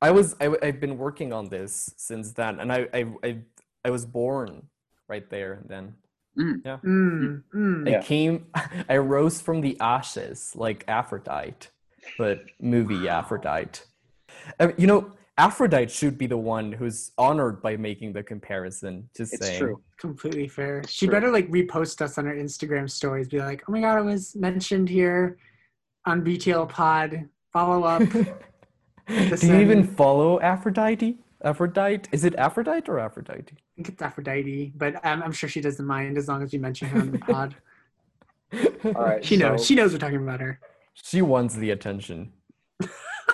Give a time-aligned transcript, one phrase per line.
[0.00, 3.38] I was I, I've been working on this since then, and I I I,
[3.84, 4.68] I was born
[5.08, 5.94] right there then.
[6.38, 6.62] Mm,
[7.54, 7.88] mm.
[7.88, 7.98] Yeah.
[7.98, 8.46] I came,
[8.88, 11.68] I rose from the ashes like Aphrodite,
[12.18, 13.82] but movie Aphrodite.
[14.60, 19.08] Uh, you know, Aphrodite should be the one who's honored by making the comparison.
[19.16, 19.60] Just It's saying.
[19.60, 19.82] true.
[19.98, 20.78] Completely fair.
[20.80, 21.12] It's She true.
[21.14, 23.28] better like repost us on her Instagram stories.
[23.28, 25.38] Be like, oh my god, I was mentioned here
[26.06, 27.28] on BTL Pod.
[27.52, 28.02] Follow up.
[29.08, 31.18] Do you even follow Aphrodite?
[31.42, 32.08] Aphrodite?
[32.12, 33.52] Is it Aphrodite or Aphrodite?
[33.52, 36.58] I think it's Aphrodite, but um, I'm sure she doesn't mind as long as you
[36.60, 37.54] mention her on the pod.
[38.84, 39.66] All right, She knows.
[39.66, 40.60] She knows we're talking about her.
[40.94, 42.32] She wants the attention.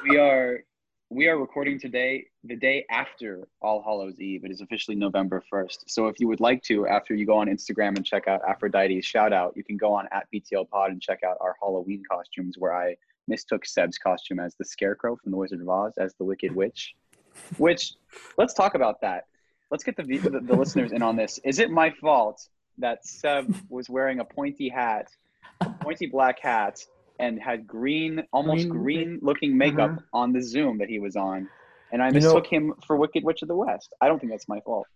[0.02, 0.64] we are
[1.12, 4.44] we are recording today the day after all hallows eve.
[4.44, 7.48] It is officially november 1st so if you would like to after you go on
[7.48, 11.02] instagram and check out aphrodite's shout out you can go on at btl pod and
[11.02, 12.94] check out our halloween costumes where i
[13.26, 16.94] mistook seb's costume as the scarecrow from the wizard of oz as the wicked witch.
[17.58, 17.94] Which
[18.36, 19.24] let's talk about that.
[19.70, 21.38] Let's get the, the, the listeners in on this.
[21.44, 22.48] Is it my fault
[22.78, 25.08] that seb was wearing a pointy hat
[25.60, 26.84] a pointy black hat
[27.20, 30.00] and had green, almost Green- green looking makeup Uh-huh.
[30.20, 31.48] on the Zoom that he was on.
[31.92, 33.92] And I You know- mistook him for Wicked Witch of the West.
[34.00, 34.86] I don't think that's my fault.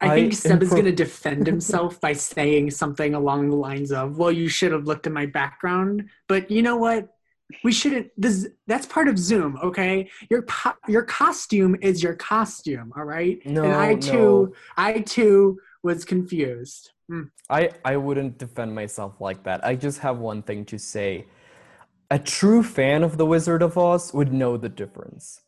[0.00, 3.56] I, I think Seb is impro- going to defend himself by saying something along the
[3.56, 7.08] lines of, "Well, you should have looked at my background." But you know what?
[7.62, 8.10] We shouldn't.
[8.18, 10.10] This that's part of Zoom, okay?
[10.30, 13.38] Your po- your costume is your costume, all right?
[13.46, 16.90] No, and I too, I too was confused.
[17.10, 17.30] Mm.
[17.50, 19.64] I, I wouldn't defend myself like that.
[19.64, 21.26] I just have one thing to say.
[22.14, 25.40] A true fan of The Wizard of Oz would know the difference.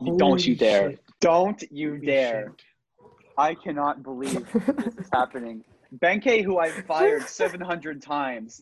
[0.00, 0.90] You- don't you dare.
[0.90, 1.00] shit.
[1.20, 2.52] Don't you Holy dare.
[2.56, 3.06] shit.
[3.38, 4.44] I cannot believe
[4.82, 5.62] this is happening.
[5.98, 8.60] Benkei, who I've fired 700 times,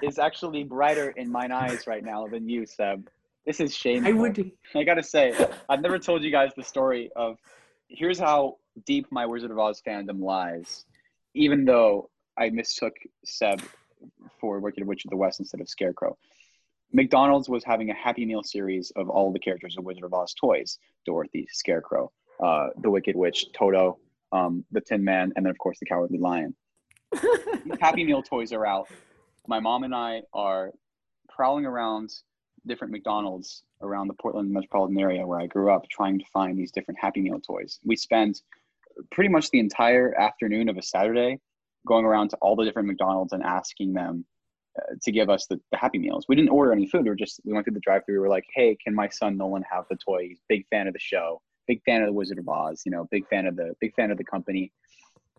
[0.00, 3.08] is actually brighter in mine eyes right now than you, Seb.
[3.44, 4.08] This is shameful.
[4.08, 4.52] I would.
[4.76, 5.34] I gotta say,
[5.68, 7.36] I've never told you guys the story of
[7.88, 10.84] here's how deep my Wizard of Oz fandom lies.
[11.34, 12.94] Even though I mistook
[13.24, 13.60] Seb
[14.40, 16.16] for Wicked Witch of the West instead of Scarecrow.
[16.94, 20.32] McDonald's was having a Happy Meal series of all the characters of Wizard of Oz
[20.32, 22.10] toys Dorothy, Scarecrow,
[22.42, 23.98] uh, the Wicked Witch, Toto,
[24.30, 26.54] um, the Tin Man, and then, of course, the Cowardly Lion.
[27.80, 28.88] Happy Meal toys are out.
[29.48, 30.70] My mom and I are
[31.28, 32.14] prowling around
[32.64, 36.70] different McDonald's around the Portland metropolitan area where I grew up trying to find these
[36.70, 37.80] different Happy Meal toys.
[37.84, 38.40] We spent
[39.10, 41.40] pretty much the entire afternoon of a Saturday
[41.88, 44.24] going around to all the different McDonald's and asking them
[44.78, 46.26] uh, to give us the, the Happy Meals.
[46.28, 47.04] We didn't order any food.
[47.04, 48.16] We were just, we went through the drive through.
[48.16, 50.28] We were like, hey, can my son Nolan have the toy?
[50.28, 52.92] He's a big fan of the show, big fan of the Wizard of Oz, you
[52.92, 54.72] know, big fan of the, big fan of the company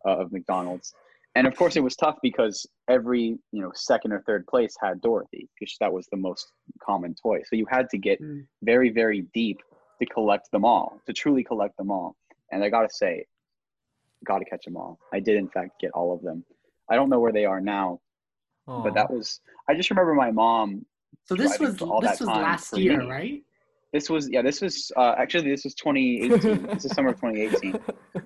[0.05, 0.93] uh, of McDonald's.
[1.37, 5.01] And of course, it was tough because every you know second or third place had
[5.01, 6.47] Dorothy because that was the most
[6.81, 7.41] common toy.
[7.45, 8.45] So you had to get Mm.
[8.63, 9.59] very very deep
[9.99, 12.15] to collect them all, to truly collect them all.
[12.53, 13.25] And I gotta say,
[14.25, 14.97] gotta catch them all.
[15.13, 16.45] I did in fact get all of them.
[16.89, 17.99] I don't know where they are now,
[18.65, 19.39] but that was.
[19.69, 20.85] I just remember my mom.
[21.25, 23.09] So this was this was last year, me.
[23.09, 23.43] right?
[23.93, 24.41] This was yeah.
[24.41, 26.67] This was uh, actually this was 2018.
[26.67, 27.79] this is summer of 2018.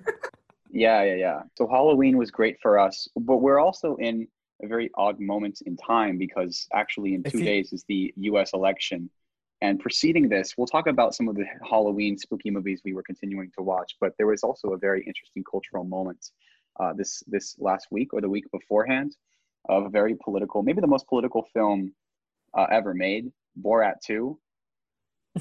[0.72, 1.42] Yeah, yeah, yeah.
[1.56, 4.28] So Halloween was great for us, but we're also in
[4.62, 8.52] a very odd moment in time because actually in two see- days is the US
[8.52, 9.10] election.
[9.62, 13.50] And preceding this, we'll talk about some of the Halloween spooky movies we were continuing
[13.58, 16.30] to watch, but there was also a very interesting cultural moment
[16.78, 19.16] uh, this this last week or the week beforehand
[19.68, 21.92] of a very political, maybe the most political film
[22.54, 23.30] uh, ever made,
[23.60, 24.38] Borat 2.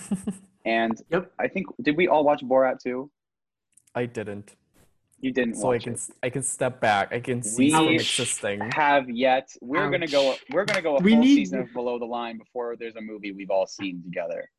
[0.66, 1.31] And Yep.
[1.39, 3.10] I think did we all watch Borat 2?
[3.95, 4.56] I didn't.
[5.21, 6.01] You didn't So I can it.
[6.21, 7.13] I can step back.
[7.13, 8.60] I can see We from existing.
[8.74, 9.50] have yet.
[9.62, 10.36] We're gonna go.
[10.51, 13.01] We're gonna go a We full need- season of Below the Line before there's a
[13.01, 14.50] movie we've all seen together.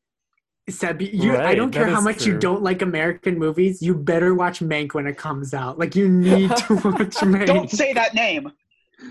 [0.69, 3.81] Seb, you, I don't care how how is much you don't like American movies.
[3.81, 5.79] You better watch Mank when it comes out.
[5.79, 7.47] Like you need to watch Mank.
[7.47, 8.51] Don't say that name.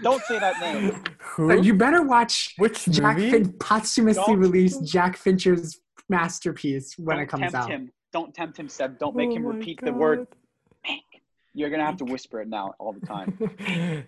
[0.03, 1.03] Don't say that name.
[1.19, 1.61] Who?
[1.61, 3.31] You better watch Which Jack movie?
[3.31, 7.69] fin- posthumously Don't- released Jack Fincher's masterpiece when Don't it comes tempt out.
[7.71, 7.93] him.
[8.13, 8.99] Don't tempt him, Seb.
[8.99, 10.27] Don't make Oh him my repeat the word
[10.87, 11.01] Mank.
[11.55, 13.37] You're gonna have to whisper it now all the time.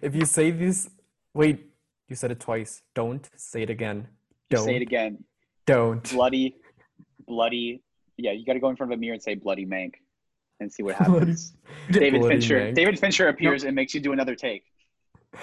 [0.02, 0.88] if you say this,
[1.34, 1.66] wait,
[2.08, 2.82] you said it twice.
[2.94, 4.08] Don't say it again.
[4.50, 4.64] Don't.
[4.64, 5.24] Say it again.
[5.66, 6.08] Don't.
[6.12, 6.56] Bloody,
[7.26, 7.82] bloody.
[8.16, 9.94] Yeah, you got to go in front of a mirror and say bloody Mank,
[10.60, 11.54] and see what Bloody- happens.
[11.90, 12.60] David Bloody Fincher.
[12.60, 12.74] Mank.
[12.74, 14.64] David Fincher appears and makes you do another take.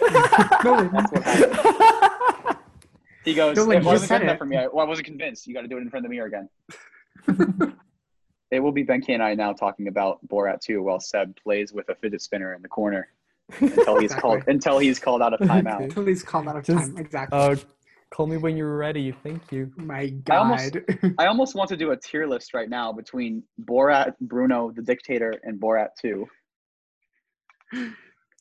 [0.02, 2.56] No, That's what happens.
[3.26, 4.40] He goes, No, like, it wasn't said good enough it.
[4.40, 4.56] for me.
[4.58, 5.46] I, well, I wasn't convinced.
[5.46, 6.50] You got to do it in front of the mirror again.
[8.50, 11.90] it will be Benke and I now talking about Borat 2 while Seb plays with
[11.90, 13.10] a fidget spinner in the corner
[13.60, 14.22] until he's Exactly.
[14.22, 15.82] called until he's called out of timeout.
[15.82, 15.88] Okay.
[15.90, 16.98] Please call that of Just, time.
[16.98, 17.38] Exactly.
[17.38, 17.56] Uh,
[18.10, 19.12] call me when you're ready.
[19.22, 19.72] Thank you.
[19.76, 20.38] My I God.
[20.38, 20.78] almost-
[21.20, 25.34] I almost want to do a tier list right now between Borat, Bruno, the Dictator,
[25.44, 26.26] and Borat 2.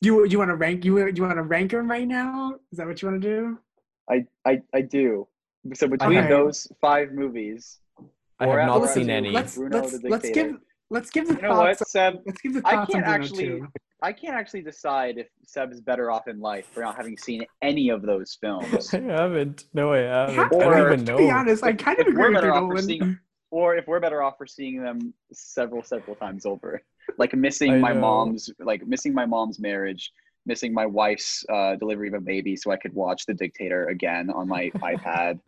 [0.01, 2.55] You you want to rank you you want to rank them right now?
[2.73, 3.59] Is that what you want to do?
[4.11, 5.27] I, I, I do.
[5.75, 6.29] So between Okay.
[6.29, 7.79] those five movies,
[8.39, 9.31] I have not Borat seen any.
[9.31, 10.57] Let's Bruno let's let's give
[10.91, 11.93] let's give the You know what, thoughts.
[11.93, 12.15] Seb?
[12.25, 13.69] Let's give the thoughts I can't on actually- too.
[14.01, 17.89] I can't actually decide if Seb's better off in life for not having seen any
[17.89, 18.95] of those films.
[18.95, 19.65] I haven't.
[19.75, 20.35] No, I haven't.
[20.37, 21.19] Have I Or- don't even to know.
[21.19, 22.83] be honest, I kind of if we're agree with you, Nolan.
[22.85, 23.19] seeing-
[23.51, 26.81] or if we're better off for seeing them several several times over
[27.17, 30.13] like missing my mom's like missing my mom's marriage
[30.47, 34.31] missing my wife's uh, delivery of a baby so i could watch the dictator again
[34.31, 35.39] on my ipad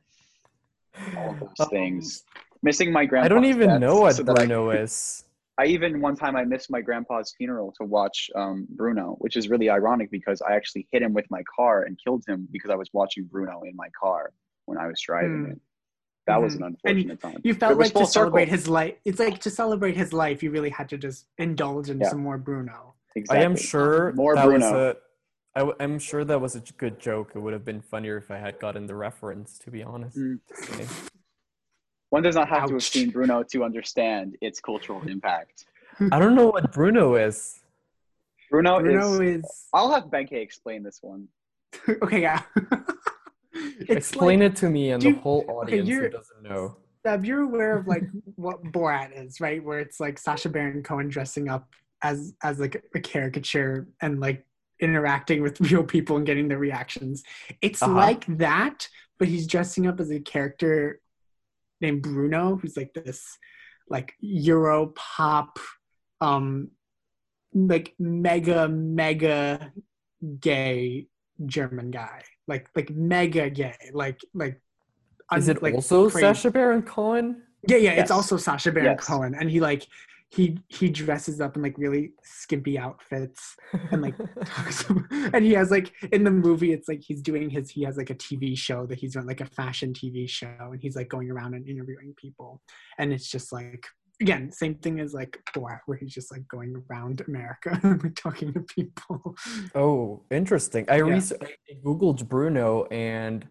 [1.17, 2.25] all those Um, things
[2.63, 5.25] missing my grandpa I don't even know what so that I, Bruno is.
[5.59, 9.49] I even one time i missed my grandpa's funeral to watch um, bruno which is
[9.49, 12.75] really ironic because i actually hit him with my car and killed him because i
[12.75, 14.33] was watching bruno in my car
[14.67, 15.53] when i was driving Hmm.
[15.53, 15.61] it
[16.31, 16.57] that was Mhm.
[16.59, 18.57] an And unfortunate time You felt like to celebrate circle.
[18.57, 18.95] his life.
[19.05, 20.43] It's like to celebrate his life.
[20.43, 22.09] You really had to just indulge in Yeah.
[22.11, 22.95] some more Bruno.
[23.17, 23.39] exactly.
[23.43, 24.91] I am sure More that was Bruno.
[24.91, 24.97] a.
[25.57, 27.33] I w- I'm sure that was a j- good joke.
[27.35, 29.59] It would have been funnier if I had gotten the reference.
[29.65, 30.17] To be honest.
[30.17, 30.39] Mm.
[30.77, 31.11] Just.
[32.11, 35.67] One does not have to have seen Bruno to understand its cultural impact.
[36.13, 37.61] I don't know what Bruno is.
[38.51, 39.45] Bruno, Bruno is.
[39.45, 41.29] is I'll have Benke explain this one.
[42.05, 42.21] okay.
[42.23, 42.43] Yeah.
[43.89, 46.77] Explain like, it to me and do- the whole audience who you're- doesn't know.
[47.03, 48.05] Deb, you're aware of like
[48.37, 49.65] what Borat is, right?
[49.65, 51.69] Where it's like Sacha Baron Cohen dressing up
[52.03, 54.45] as as like a caricature and like
[54.81, 57.23] interacting with real people and getting their reactions.
[57.63, 57.93] It's Uh-huh.
[57.95, 58.87] like that,
[59.19, 61.01] but he's dressing up as a character
[61.81, 63.39] named Bruno, who's like this
[63.89, 65.59] like Euro pop,
[66.21, 66.71] um,
[67.55, 69.73] like mega mega
[70.39, 71.07] gay
[71.47, 74.61] German guy, like like mega gay, like like.
[75.37, 76.27] Is un- it like also crazy.
[76.27, 77.43] Sacha Baron Cohen?
[77.69, 78.03] Yeah, yeah, Yes.
[78.03, 79.07] it's also Sacha Baron Yes.
[79.07, 79.87] Cohen, and he like
[80.31, 83.57] he he dresses up in like really skimpy outfits,
[83.93, 84.85] and like talks
[85.33, 88.11] and he has like in the movie it's like he's doing his he has like
[88.11, 91.31] a TV show that he's on like a fashion TV show, and he's like going
[91.31, 92.61] around and interviewing people,
[92.99, 93.87] and it's just like
[94.21, 98.53] again same thing as like Borat where he's just like going around America and talking
[98.53, 99.37] to people.
[99.75, 100.85] Oh, interesting.
[100.89, 101.03] I, Yeah.
[101.15, 103.47] rec- I googled Bruno and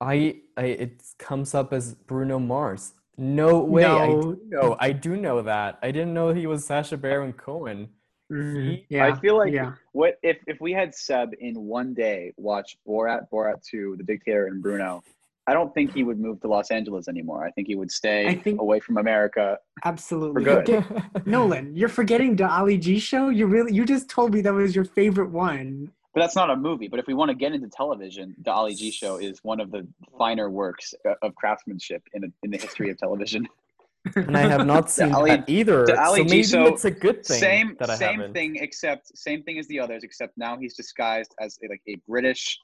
[0.00, 2.94] I, I it comes up as Bruno Mars.
[3.18, 3.84] No way.
[3.84, 4.22] I No.
[4.22, 4.76] do know.
[4.80, 5.78] I do know that.
[5.82, 7.88] I didn't know he was Sacha Baron Cohen.
[8.32, 9.72] Mhm, I feel like- yeah.
[9.92, 14.46] What if if we had Seb in one day watch Borat, Borat Two, The Dictator,
[14.46, 15.02] and Bruno?
[15.50, 17.44] I don't think he would move to Los Angeles anymore.
[17.44, 19.58] I think he would stay think- away from America.
[19.84, 20.44] Absolutely.
[20.44, 20.84] good.
[21.26, 23.24] Nolan, you're forgetting the Ali G show.
[23.38, 25.90] You really, you just told me that was your favorite one.
[26.14, 26.88] But that's not a movie.
[26.88, 29.70] But if we want to get into television, the Ali G Show is one of
[29.70, 29.86] the
[30.18, 30.92] finer works
[31.22, 33.46] of craftsmanship in, a, in the history of television.
[34.16, 35.86] and I have not seen Ali- that either.
[35.86, 38.32] the Ali so G maybe show- it's a good thing same that I same haven't.
[38.34, 41.96] thing except same thing as the others except now he's disguised as a, like a
[42.08, 42.58] british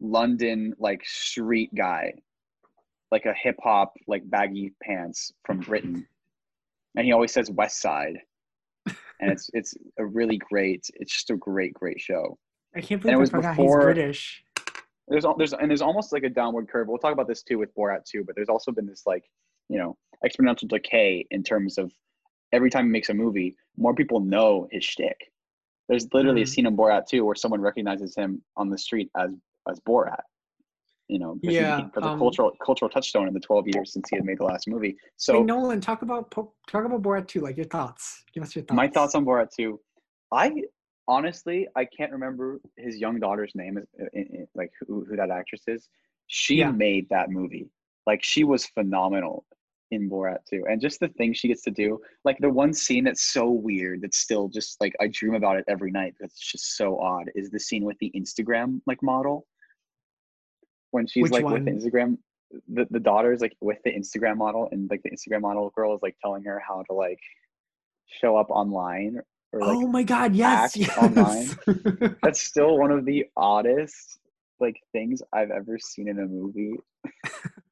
[0.00, 2.12] london like street guy
[3.10, 6.06] like a hip hop like baggy pants from britain
[6.96, 8.18] and he always says west side
[9.20, 10.88] and it's it's a really great.
[10.94, 12.38] It's just a great great show.
[12.74, 14.44] I can't it believe I was forgot before- he's British.
[15.08, 16.88] There's al- there's and there's almost like a downward curve.
[16.88, 19.24] We'll talk about this too with Borat 2, but there's also been this like
[19.68, 21.92] you know exponential decay in terms of
[22.52, 25.30] every time he makes a movie, more people know his shtick.
[25.88, 26.48] There's literally a Mhm.
[26.48, 29.30] scene in Borat 2 where someone recognizes him on the street as
[29.68, 30.22] as Borat.
[31.10, 34.08] You know, Yeah, he was a um, cultural cultural touchstone in the 12 years since
[34.08, 34.96] he had made the last movie.
[35.16, 37.40] So hey, Nolan, talk about talk about Borat 2.
[37.40, 38.22] Like your thoughts.
[38.32, 38.76] Give us your thoughts.
[38.76, 39.78] my thoughts on Borat 2.
[40.32, 40.52] I
[41.08, 45.30] honestly I can't remember his young daughter's name, uh, in- in- like who, who that
[45.30, 45.88] actress is.
[46.28, 46.70] She Yeah.
[46.70, 47.68] made that movie.
[48.06, 49.44] Like she was phenomenal
[49.90, 51.98] in Borat 2, and just the things she gets to do.
[52.24, 55.64] Like the one scene that's so weird that's still just like I dream about it
[55.66, 56.14] every night.
[56.20, 57.28] That's just so odd.
[57.34, 59.48] Is the scene with the Instagram like model
[60.90, 61.80] when she's Which like with the one?
[61.80, 62.18] Instagram.
[62.68, 66.00] The, the daughter's like with the Instagram model and like the Instagram model girl is
[66.02, 67.20] like telling her how to like
[68.08, 69.20] show up online
[69.52, 70.34] or like oh my God!
[70.34, 70.98] Yes, act yes.
[70.98, 72.16] online.
[72.22, 74.18] that's still one of the oddest
[74.60, 76.74] like things I've ever seen in a movie.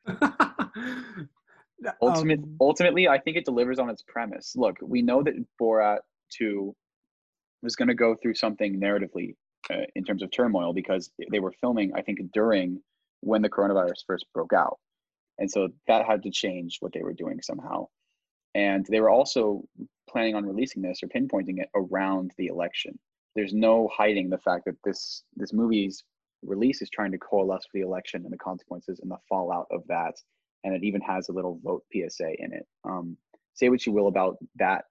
[2.02, 4.54] Ultimate, Um, ultimately, I think it delivers on its premise.
[4.56, 5.98] Look, we know that Borat
[6.36, 6.74] 2
[7.62, 9.36] was going to go through something narratively
[9.70, 12.80] uh, in terms of turmoil because they were filming, I think, during
[13.20, 14.78] when the coronavirus first broke out.
[15.38, 17.86] And so that had to change what they were doing somehow.
[18.54, 19.62] And they were also
[20.08, 22.98] planning on releasing this or pinpointing it around the election.
[23.36, 26.02] There's no hiding the fact that this this movie's
[26.42, 29.82] release is trying to coalesce with the election and the consequences and the fallout of
[29.88, 30.14] that
[30.64, 32.66] and it even has a little vote PSA in it.
[32.84, 33.16] Um,
[33.54, 34.84] say what you will about that,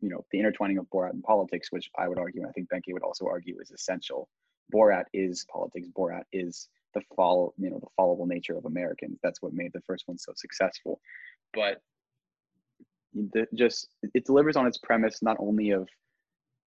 [0.00, 2.68] you know, the intertwining of Borat and politics, which I would argue, and I think
[2.68, 4.28] Benke would also argue, is essential.
[4.72, 5.88] Borat is politics.
[5.96, 9.18] Borat is the follow, you know, the followable nature of Americans.
[9.22, 11.00] That's what made the first one so successful.
[11.54, 11.82] But
[13.14, 15.88] the, just it delivers on its premise not only of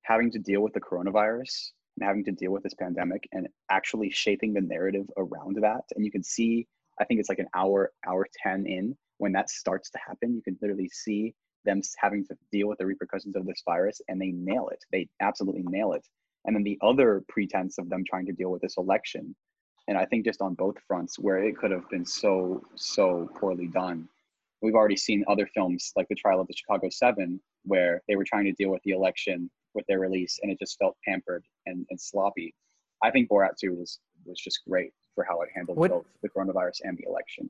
[0.03, 4.09] having to deal with the coronavirus and having to deal with this pandemic and actually
[4.09, 5.83] shaping the narrative around that.
[5.95, 6.67] And you can see
[6.99, 10.35] I think it's like an hour, hour 10 in when that starts to happen.
[10.35, 11.33] You can literally see
[11.65, 14.83] them having to deal with the repercussions of this virus and they nail it.
[14.91, 16.07] They absolutely nail it.
[16.45, 19.35] And then the other pretense of them trying to deal with this election.
[19.87, 23.67] And I think just on both fronts where it could have been so, so poorly
[23.67, 24.07] done.
[24.61, 28.23] We've already seen other films like The Trial of the Chicago Seven, where they were
[28.23, 31.85] trying to deal with the election with their release and it just felt pampered and,
[31.89, 32.53] and sloppy.
[33.03, 36.29] I think Borat 2 was, was just great for how it handled What- both the
[36.29, 37.49] coronavirus and the election.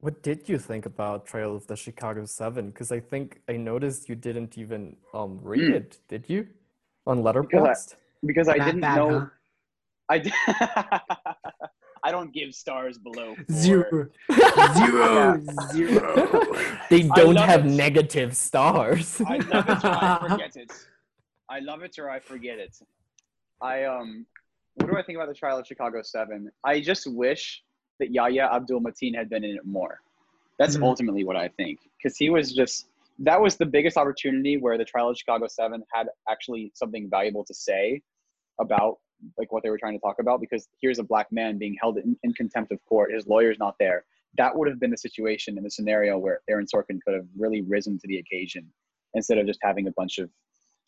[0.00, 2.70] What did you think about Trial of the Chicago Seven?
[2.70, 5.74] Because I think I noticed you didn't even um read Mm.
[5.74, 6.46] it, did you?
[7.04, 7.96] On Letterboxd?
[8.24, 9.26] Because I That didn't bad, know huh?
[10.08, 10.32] I did
[12.04, 13.44] I don't give stars below four.
[13.54, 14.06] Zero,
[14.76, 16.54] zero, zero.
[16.90, 17.70] they don't have it.
[17.70, 19.20] negative stars.
[19.26, 20.72] I love it or I forget it.
[21.50, 22.76] I love it or I forget it.
[23.60, 24.26] I um
[24.76, 26.50] what do I think about the trial of Chicago Seven?
[26.64, 27.62] I just wish
[27.98, 30.00] that Yahya Abdul Mateen had been in it more.
[30.58, 30.82] That's Mhm.
[30.84, 31.80] ultimately what I think.
[31.96, 32.86] Because he was just
[33.20, 37.44] that was the biggest opportunity where the trial of Chicago Seven had actually something valuable
[37.44, 38.00] to say
[38.60, 38.98] about
[39.36, 41.98] like what they were trying to talk about because here's a black man being held
[41.98, 44.04] in, in contempt of court his lawyer's not there.
[44.36, 47.62] That would have been the situation in the scenario where aaron sorkin could have really
[47.62, 48.66] risen to the occasion
[49.14, 50.30] instead of just having a bunch of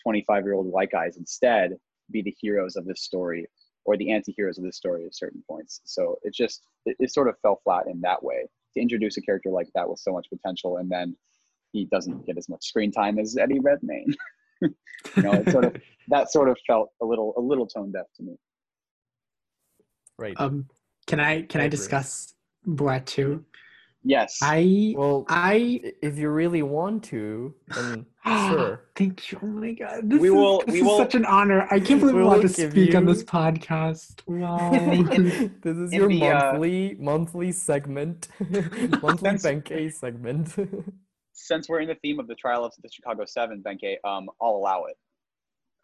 [0.03, 1.77] 25 year old white guys instead
[2.11, 3.47] be the heroes of this story
[3.85, 5.81] or the anti-heroes of this story at certain points.
[5.85, 8.47] So it just it, it sort of fell flat in that way.
[8.75, 11.17] To introduce a character like that with so much potential and then
[11.73, 14.15] he doesn't get as much screen time as eddie redmayne
[15.17, 15.77] you know it sort of
[16.09, 18.35] that sort of felt a little a little tone deaf to me
[20.19, 20.35] right.
[20.39, 20.67] Um,
[21.07, 22.35] can I can I I, discuss
[22.67, 23.45] Borat two?
[24.03, 28.85] yes I well, I i- if you really want to, then sure.
[28.97, 29.39] Thank you.
[29.43, 30.09] Oh my god.
[30.11, 31.67] This We is, will- This we is will- such an honor.
[31.71, 34.21] I can't believe We we're allowed to give speak on this podcast.
[34.27, 34.71] Wow.
[35.63, 38.29] this is in your the, uh, monthly monthly segment,
[39.03, 40.55] monthly Since- Benkei segment.
[41.47, 44.51] Since we're in the theme of the trial of the chicago seven benke um i'll
[44.51, 44.97] allow it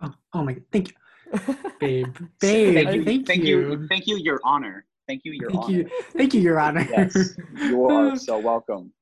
[0.03, 0.63] oh, oh my god.
[0.73, 0.95] Thank you,
[1.81, 2.17] babe.
[2.41, 2.75] Babe.
[2.75, 3.59] thank you Thank, thank you.
[3.71, 5.91] you thank you your honor thank you your Thank honor you.
[6.17, 6.87] Thank you, Your Honor.
[6.91, 8.93] yes you are so welcome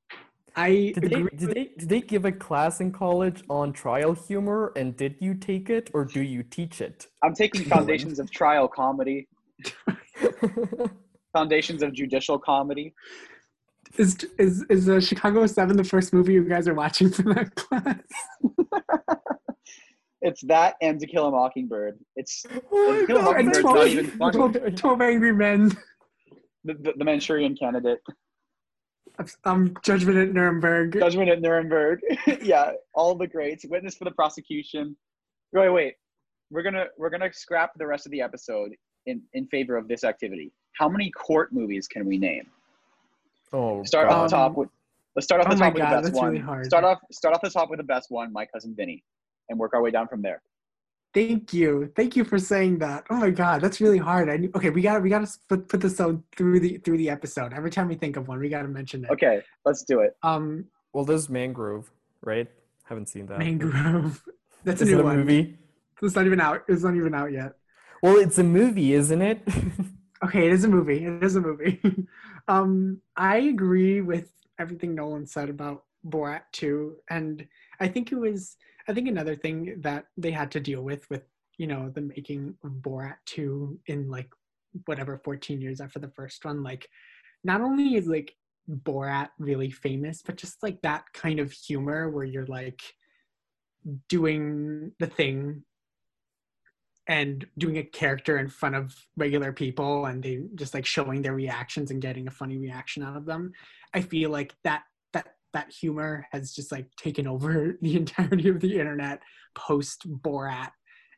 [0.56, 4.72] I Did they, did they did they give a class in college on trial humor
[4.76, 7.08] and did you take it or do you teach it?
[7.24, 9.26] i'm taking foundations of trial comedy
[11.32, 12.94] foundations of judicial comedy
[13.96, 17.54] Is is is uh, Chicago Seven the first movie you guys are watching for that
[17.56, 17.98] class?
[20.22, 23.64] it's that and to kill a mockingbird it's Oh my Kill a God, Mockingbird's that's
[23.64, 24.32] not even funny.
[24.50, 25.68] 12, 12 Angry Men.
[26.64, 28.00] the, the, the manchurian candidate
[29.44, 30.94] Um, Judgment at Nuremberg.
[30.98, 32.00] judgment at nuremberg
[32.42, 34.96] yeah all the greats witness for the prosecution
[35.52, 35.94] Wait, wait.
[36.50, 38.72] We're gonna we're gonna scrap the rest of the episode
[39.06, 40.52] in in favor of this activity.
[40.72, 42.46] How many court movies can we name?
[43.52, 44.68] Oh, Start off the Um, top with.
[45.16, 46.30] Let's start off the oh my top with God, the best that's one.
[46.32, 46.66] really hard.
[46.66, 49.04] Start off start off the top with the best one, my cousin Vinny,
[49.48, 50.42] and work our way down from there.
[51.12, 53.04] Thank you, thank you for saying that.
[53.08, 54.28] Oh my god, that's really hard.
[54.28, 56.78] I knew, okay, we got to we got to put put this out through the
[56.78, 57.52] through the episode.
[57.52, 59.10] Every time we think of one, we got to mention it.
[59.10, 60.16] Okay, let's do it.
[60.24, 61.88] Um, well, there's Mangrove,
[62.22, 62.48] right?
[62.82, 63.38] Haven't seen that.
[63.38, 64.24] Mangrove.
[64.64, 65.18] That's a Is new it a one.
[65.18, 65.56] movie?
[66.02, 66.64] It's not even out.
[66.66, 67.52] It's not even out yet.
[68.02, 69.40] Well, it's a movie, isn't it?
[70.24, 71.04] Okay, it is a movie.
[71.04, 71.78] It is a movie.
[72.48, 77.46] um, I agree with everything Nolan said about Borat 2, and
[77.80, 78.56] I think it was.
[78.86, 81.22] I think another thing that they had to deal with, with
[81.56, 84.28] you know, the making of Borat 2 in like
[84.86, 86.88] whatever 14 years after the first one, like
[87.44, 88.34] not only is like
[88.68, 92.82] Borat really famous, but just like that kind of humor where you're like
[94.08, 95.62] doing the thing
[97.06, 101.34] and doing a character in front of regular people and they just like showing their
[101.34, 103.52] reactions and getting a funny reaction out of them
[103.92, 108.60] i feel like that that that humor has just like taken over the entirety of
[108.60, 109.20] the internet
[109.54, 110.70] post borat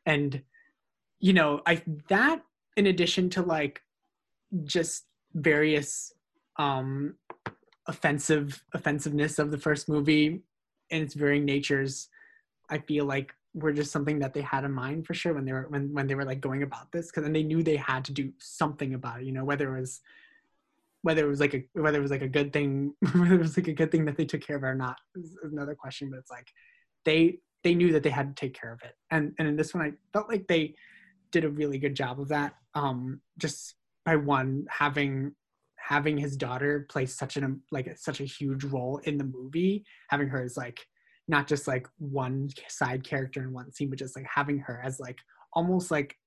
[0.05, 0.41] and
[1.19, 2.41] you know i that
[2.75, 3.81] in addition to like
[4.65, 6.13] just various
[6.57, 7.15] um
[7.87, 10.41] offensive offensiveness of the first movie
[10.91, 12.09] and its varying natures
[12.69, 15.51] i feel like were just something that they had in mind for sure when they
[15.51, 18.05] were when, when they were like going about this because then they knew they had
[18.05, 20.01] to do something about it you know whether it was
[21.01, 23.57] whether it was like a whether it was like a good thing whether it was
[23.57, 26.19] like a good thing that they took care of or not is another question but
[26.19, 26.47] it's like
[27.05, 28.95] they they knew that they had to take care of it.
[29.11, 30.75] And and in this one i felt like they
[31.31, 35.33] did a really good job of that um just by one having
[35.75, 40.27] having his daughter play such an like such a huge role in the movie having
[40.27, 40.85] her as like
[41.27, 44.99] not just like one side character in one scene, but just like having her as
[44.99, 45.17] like
[45.53, 46.17] almost like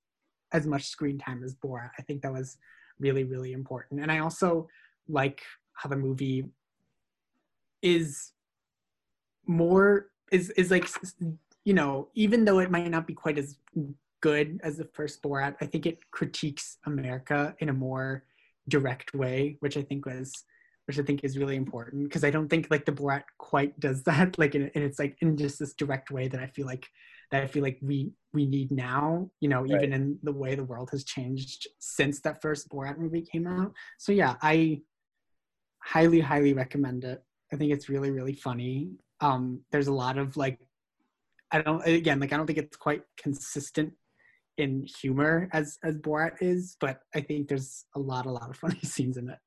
[0.52, 1.90] as much screen time as Borat.
[1.98, 2.58] I think that was
[2.98, 4.00] really, really important.
[4.00, 4.68] And I also
[5.08, 6.44] like how the movie
[7.82, 8.32] is
[9.46, 10.86] more is is like
[11.64, 13.56] you know even though it might not be quite as
[14.20, 18.24] good as the first Borat, I think it critiques America in a more
[18.68, 20.44] direct way, which I think was
[20.90, 24.02] which I think is really important because I don't think like the Borat quite does
[24.10, 26.88] that like in, and it's like in just this direct way that I feel like
[27.30, 30.64] that I feel like we we need now you know even in the way the
[30.64, 33.72] world has changed since that first Borat movie came out.
[33.98, 34.80] So yeah I
[35.78, 37.22] highly highly recommend it.
[37.52, 38.90] I think it's really really funny.
[39.20, 40.58] Um there's a lot of like
[41.52, 43.92] I don't again like I don't think it's quite consistent
[44.58, 48.56] in humor as as Borat is but I think there's a lot a lot of
[48.64, 49.38] funny scenes in it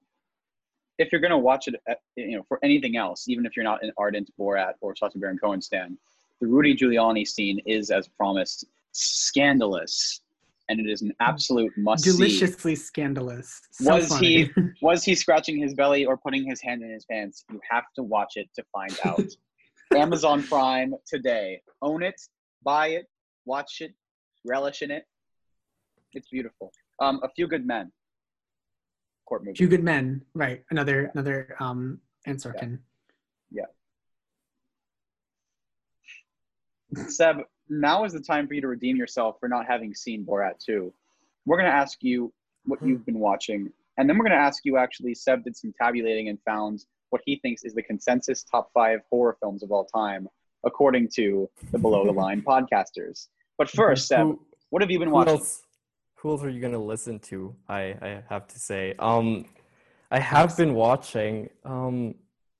[0.99, 3.83] if you're gonna watch it, uh, you know, for anything else, even if you're not
[3.83, 5.97] an ardent Borat or Sacha Baron Cohen stan,
[6.41, 10.21] the Rudy Giuliani scene is, as promised, scandalous,
[10.69, 12.11] and it is an absolute must see.
[12.11, 13.61] deliciously scandalous.
[13.71, 14.45] So Was funny.
[14.45, 14.49] he
[14.81, 17.43] was he scratching his belly or putting his hand in his pants?
[17.51, 19.23] You have to watch it to find out.
[19.95, 21.61] Amazon Prime today.
[21.81, 22.19] Own it,
[22.63, 23.05] buy it,
[23.45, 23.93] watch it,
[24.45, 25.03] relish in it.
[26.13, 26.71] It's beautiful.
[26.99, 27.91] Um, a few good men.
[29.33, 29.57] Court movie.
[29.57, 30.63] Few Good Men, right?
[30.69, 32.77] Another another um Aaron Sorkin.
[37.09, 37.37] Seb,
[37.69, 40.93] now is the time for you to redeem yourself for not having seen Borat 2.
[41.47, 42.31] We're going to ask you
[42.65, 42.89] what Hmm.
[42.89, 46.29] you've been watching, and then we're going to ask you actually, Seb did some tabulating
[46.29, 50.27] and found what he thinks is the consensus top five horror films of all time,
[50.63, 53.27] according to the Below the Line podcasters.
[53.57, 54.37] But first, Seb,
[54.69, 55.41] what have you been watching?
[56.23, 59.45] Else who else are you gonna listen to i i have to say um
[60.11, 62.15] i have been watching um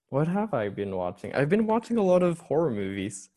[0.10, 3.30] what have i been watching i've been watching a lot of horror movies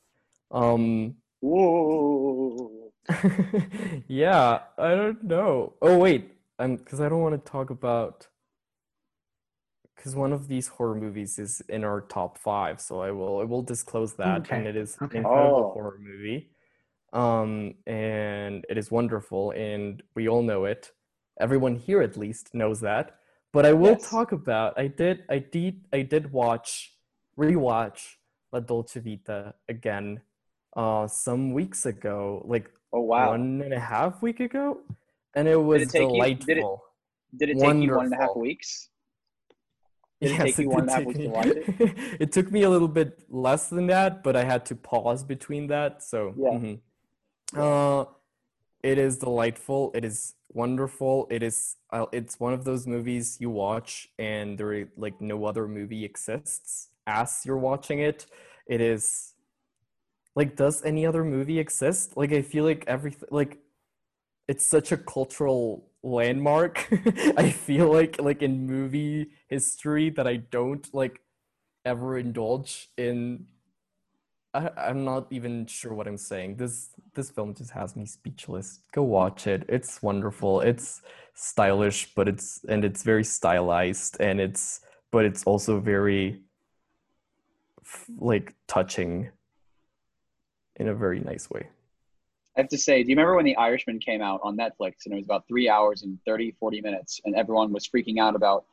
[0.51, 2.93] um Whoa.
[4.09, 8.27] yeah i don't know oh wait i'm because i don't want to talk about
[9.95, 13.45] because one of these horror movies is in our top five so i will i
[13.45, 15.19] will disclose that and it is okay.
[15.19, 15.73] an incredible Oh.
[15.73, 16.51] horror movie
[17.13, 20.91] um and it is wonderful and we all know it
[21.41, 23.17] everyone here at least knows that
[23.53, 24.11] but i will Yes.
[24.11, 26.95] talk about i did i did i did watch
[27.39, 28.17] rewatch
[28.53, 30.21] la dolce vita again
[30.77, 33.31] uh some weeks ago like Oh, wow.
[33.31, 34.81] one and a half week ago
[35.35, 36.65] and it was it take you- delightful did it-
[37.39, 38.43] Did it take you one and a half Wonderful.
[38.43, 38.89] weeks?
[40.21, 41.65] Did it take you one and a half weeks to watch it?
[42.25, 45.67] it took me a little bit less than that, but I had to pause between
[45.67, 46.03] that.
[46.03, 46.51] So, Yeah.
[46.57, 46.81] mhm.
[47.55, 48.05] Uh,
[48.83, 49.93] it is delightful.
[49.95, 51.27] It is wonderful.
[51.31, 51.77] It is.
[51.91, 56.89] Uh, it's one of those movies you watch and there like no other movie exists
[57.07, 58.27] as you're watching it.
[58.67, 59.35] It is
[60.35, 62.17] like does any other movie exist?
[62.17, 63.59] Like I feel like everything like
[64.49, 66.89] it's such a cultural landmark.
[67.37, 71.21] I feel like like in movie history that I don't like
[71.85, 73.47] ever indulge in
[74.57, 76.57] I, I'm not even sure what I'm saying.
[76.57, 78.81] This this film just has me speechless.
[78.93, 79.65] Go watch it.
[79.69, 80.63] It's wonderful.
[80.63, 81.03] It's
[81.35, 84.81] stylish, but it's and it's very stylized and it's
[85.13, 86.41] but it's also very
[88.19, 89.31] like touching
[90.77, 91.69] in a very nice way.
[92.57, 95.13] I have to say, do you remember when The Irishman came out on Netflix and
[95.13, 98.65] it was about three hours and 30, 40 minutes, and everyone was freaking out about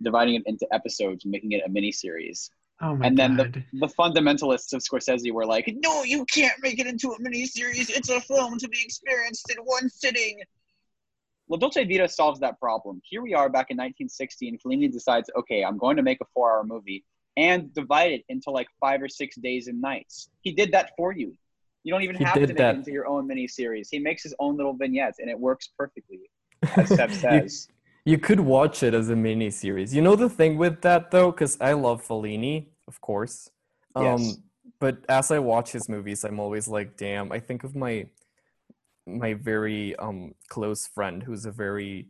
[0.00, 2.50] dividing it into episodes and making it a mini series?
[2.80, 3.64] Oh my And then god.
[3.72, 7.46] the, the fundamentalists of Scorsese were like, no, you can't make it into a mini
[7.46, 7.90] series.
[7.90, 10.40] It's a film to be experienced in one sitting.
[11.48, 13.00] Well, Dolce Vita solves that problem.
[13.04, 16.24] Here we are back in 1960, and Fellini decides, okay, I'm going to make a
[16.32, 17.04] four hour movie
[17.36, 20.28] and divide it into like five or six days and nights.
[20.40, 21.34] He did that for you.
[21.84, 22.74] You don't even He have to make that.
[22.74, 23.90] it into your own mini series.
[23.90, 26.20] He makes his own little vignettes, and it works perfectly,
[26.76, 27.68] as Seb says.
[28.04, 29.94] You could watch it as a mini series.
[29.94, 33.50] You know the thing with that though, because I love Fellini, of course.
[33.94, 34.38] Um, Yes.
[34.80, 37.30] but as I watch his movies, I'm always like, damn.
[37.32, 38.06] I think of my
[39.06, 42.08] my very um close friend who's a very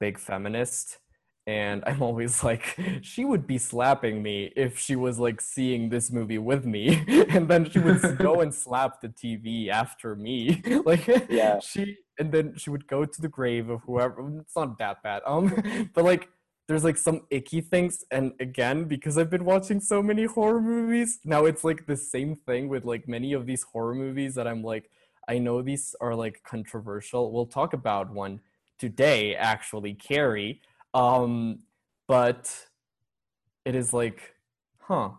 [0.00, 0.98] big feminist,
[1.46, 6.10] and I'm always like, she would be slapping me if she was like seeing this
[6.12, 11.06] movie with me, and then she would go and slap the TV after me, like
[11.28, 11.60] Yeah.
[11.60, 15.22] she and then she would go to the grave of whoever it's not that bad
[15.26, 16.28] um but like
[16.68, 21.20] there's like some icky things and again because i've been watching so many horror movies
[21.24, 24.62] now it's like the same thing with like many of these horror movies that i'm
[24.62, 24.90] like
[25.28, 27.32] i know these are like controversial.
[27.32, 28.40] We'll talk about one
[28.78, 30.60] today actually carrie
[30.94, 31.60] um
[32.08, 32.66] but
[33.64, 34.34] it is like
[34.80, 35.10] huh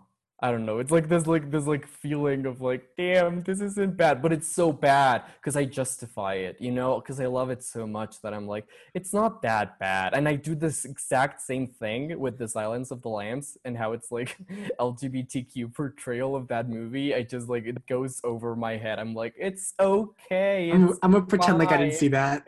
[0.43, 0.79] I don't know.
[0.79, 4.53] It's like this like this like feeling of like, damn, this isn't bad, but it's
[4.53, 8.33] so bad because I justify it, you know, because I love it so much that
[8.33, 10.13] I'm like, it's not that bad.
[10.13, 13.93] And I do this exact same thing with the Silence of the Lambs and how
[13.93, 14.35] it's like
[14.81, 17.15] LGBTQ portrayal of that movie.
[17.15, 18.99] I just like it goes over my head.
[18.99, 20.71] I'm like, it's okay.
[20.73, 22.45] I'm, I'm gonna pretend like I didn't see that.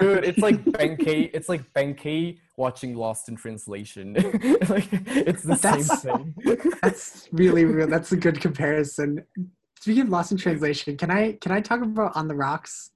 [0.00, 1.30] Dude, it's like Benkei.
[1.32, 4.14] It's like Benkei watching Lost in Translation.
[4.68, 6.72] like it's the That's- same thing.
[6.82, 7.86] that's really real.
[7.86, 9.24] That's a good comparison.
[9.80, 12.90] Speaking of Lost in Translation, can I can I talk about On the Rocks?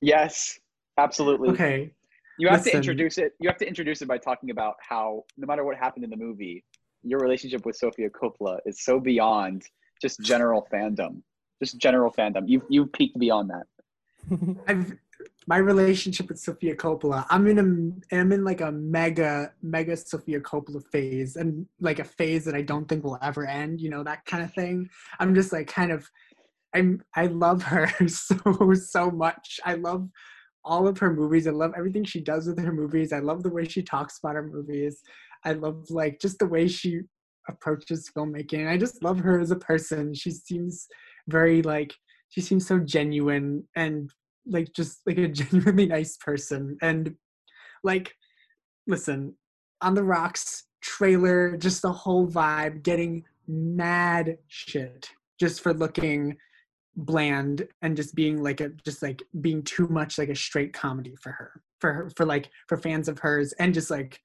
[0.00, 0.58] Yes,
[0.98, 1.50] absolutely.
[1.50, 1.92] Okay.
[2.38, 2.72] You have Listen.
[2.72, 3.34] to introduce it.
[3.40, 6.16] You have to introduce it by talking about how, no matter what happened in the
[6.16, 6.64] movie,
[7.02, 9.62] your relationship with Sofia Coppola is so beyond
[10.02, 11.22] just general fandom.
[11.62, 12.42] Just general fandom.
[12.46, 13.66] You've you've peaked beyond that.
[14.68, 14.92] I've
[15.46, 17.24] my relationship with Sofia Coppola.
[17.30, 22.04] I'm in a I'm in like a mega mega Sofia Coppola phase, and like a
[22.04, 23.80] phase that I don't think will ever end.
[23.80, 24.88] You know that kind of thing.
[25.18, 26.08] I'm just like kind of.
[26.74, 29.60] I'm I love her so so much.
[29.64, 30.08] I love
[30.64, 31.46] all of her movies.
[31.46, 33.12] I love everything she does with her movies.
[33.12, 35.00] I love the way she talks about her movies.
[35.44, 37.02] I love like just the way she
[37.48, 38.68] approaches filmmaking.
[38.68, 40.12] I just love her as a person.
[40.12, 40.88] She seems
[41.28, 41.94] very like
[42.30, 44.10] she seems so genuine and
[44.46, 47.14] like just like a genuinely nice person and
[47.84, 48.14] like
[48.86, 49.34] listen
[49.80, 56.36] on the rocks trailer just the whole vibe getting mad shit just for looking
[56.96, 61.14] bland and just being like a just like being too much like a straight comedy
[61.20, 64.20] for her for her for like for fans of hers and just like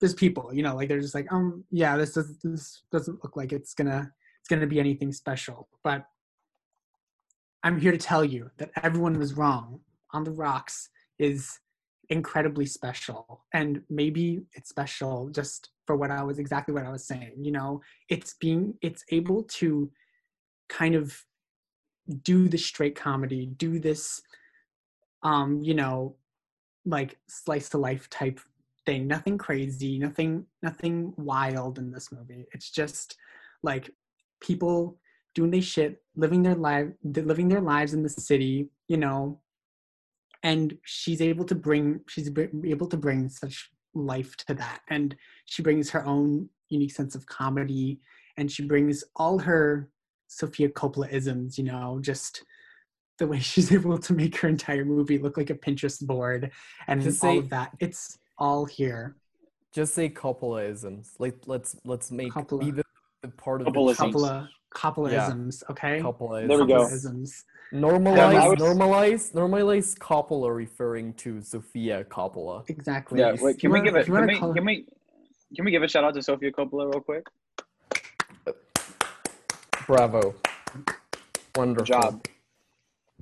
[0.00, 3.36] there's people you know like they're just like um yeah this does this doesn't look
[3.36, 4.10] like it's gonna
[4.40, 6.06] it's gonna be anything special but
[7.64, 9.80] I'm here to tell you that everyone was wrong.
[10.12, 11.58] On the Rocks is
[12.10, 13.44] incredibly special.
[13.54, 17.32] And maybe it's special just for what I was exactly what I was saying.
[17.40, 19.90] You know, it's being, it's able to
[20.68, 21.18] kind of
[22.22, 24.20] do the straight comedy, do this,
[25.22, 26.16] um, you know,
[26.84, 28.40] like slice to life type
[28.84, 29.06] thing.
[29.06, 32.44] Nothing crazy, nothing, nothing wild in this movie.
[32.52, 33.16] It's just
[33.62, 33.90] like
[34.42, 34.98] people
[35.34, 39.40] doing their shit, living their life, living their lives in the city, you know.
[40.42, 42.30] And she's able to bring, she's
[42.64, 45.16] able to bring such life to that, and
[45.46, 48.00] she brings her own unique sense of comedy,
[48.36, 49.90] and she brings all her
[50.28, 52.44] Sofia Coppola isms, you know, just
[53.18, 56.50] the way she's able to make her entire movie look like a Pinterest board,
[56.88, 57.72] and Just all say- of that.
[57.80, 59.16] It's all here.
[59.72, 61.14] Just say Coppola-isms.
[61.18, 62.60] Like let's let's make Coppola.
[62.60, 62.84] be the,
[63.22, 63.98] the part of Coppola-isms.
[63.98, 64.14] the change.
[64.14, 65.70] Coppola, Coppola Yeah.
[65.70, 66.00] okay?
[66.00, 66.80] Coppola There we go.
[66.84, 67.44] Coppola-isms.
[67.72, 72.68] Normalize, Yeah, was- normalize, normalize Coppola referring to Sofia Coppola.
[72.68, 73.20] Exactly.
[73.20, 73.36] Yeah.
[73.40, 73.58] Wait.
[73.58, 74.06] Can we You give wanna- it?
[74.06, 74.38] Can we?
[74.38, 74.86] call- Can we?
[75.56, 77.26] Can we give a shout out to Sofia Coppola real quick?
[79.86, 80.34] Bravo.
[81.56, 81.84] Wonderful.
[81.86, 82.24] job.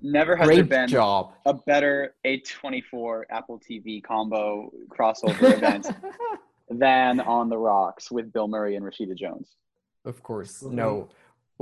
[0.00, 1.34] Never has there Great been job.
[1.46, 5.86] a better A24 Apple TV combo crossover event
[6.70, 9.54] than On the Rocks with Bill Murray and Rashida Jones.
[10.04, 10.62] Of course.
[10.64, 10.74] Okay.
[10.74, 11.08] No.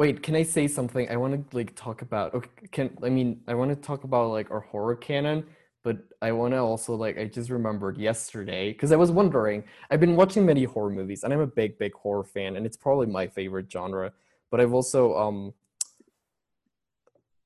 [0.00, 1.10] Wait, can I say something?
[1.10, 4.30] I want to like talk about okay, can I mean I want to talk about
[4.30, 5.44] like our horror canon,
[5.84, 9.62] but I want to also like I just remembered yesterday cuz I was wondering.
[9.90, 12.78] I've been watching many horror movies and I'm a big big horror fan and it's
[12.78, 14.10] probably my favorite genre,
[14.50, 15.52] but I've also um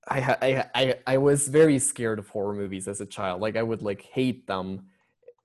[0.07, 3.41] I I I I was very scared of horror movies as a child.
[3.41, 4.69] Like I would like hate them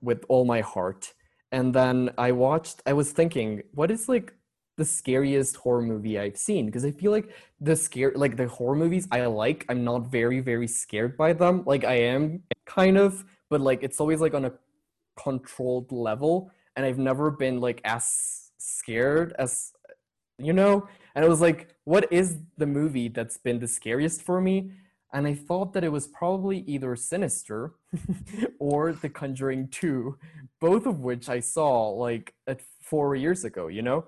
[0.00, 1.12] with all my heart.
[1.50, 4.32] And then I watched I was thinking, what is like
[4.80, 7.28] the scariest horror movie I've seen because I feel like
[7.60, 11.64] the scare like the horror movies I like I'm not very very scared by them.
[11.66, 14.52] Like I am kind of but like it's always like on a
[15.16, 19.74] controlled level and I've never been like as scared as
[20.38, 20.88] you know?
[21.14, 24.72] And I was like what is the movie that's been the scariest for me?
[25.12, 27.74] And I thought that it was probably either Sinister
[28.58, 30.16] or The Conjuring 2
[30.58, 34.06] both of which I saw like at 4 years ago you know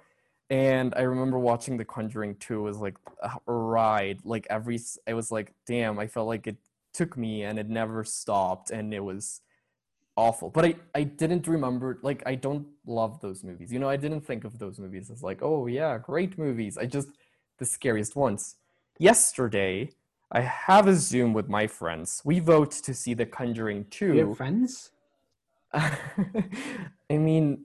[0.53, 4.19] and I remember watching The Conjuring 2 was like a ride.
[4.23, 6.59] Like every, it was like, damn, I felt like it
[6.93, 9.41] took me and it never stopped and it was
[10.15, 10.51] awful.
[10.51, 13.73] But I, I didn't remember, like, I don't love those movies.
[13.73, 16.77] You know, I didn't think of those movies as like, oh yeah, great movies.
[16.77, 17.09] I just,
[17.57, 18.57] the scariest ones.
[18.99, 19.93] Yesterday,
[20.31, 22.21] I have a Zoom with my friends.
[22.27, 24.35] We vote to see The Conjuring You have 2.
[24.35, 24.91] friends?
[25.73, 25.97] I
[27.09, 27.65] mean,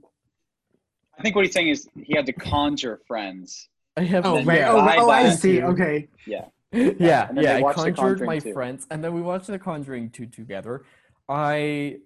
[1.17, 3.69] I think what he's saying is he had to conjure friends.
[3.95, 4.59] I have Oh, then right.
[4.59, 5.59] you Oh, oh, I see.
[5.59, 5.65] too.
[5.65, 6.07] Okay.
[6.25, 6.45] Yeah.
[6.71, 7.53] yeah, and then yeah.
[7.59, 8.53] they I conjured my 2.
[8.53, 10.83] friends, and then we watched The Conjuring 2 together.
[11.29, 11.99] I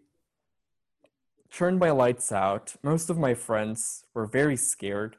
[1.52, 2.76] turned my lights out.
[2.84, 5.18] Most of my friends were very scared.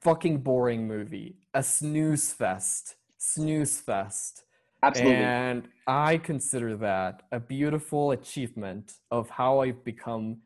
[0.00, 1.36] Fucking boring movie.
[1.54, 2.96] A snooze fest.
[3.18, 4.44] Snooze fest.
[4.82, 5.14] Absolutely.
[5.16, 10.38] And I consider that a beautiful achievement of how I've become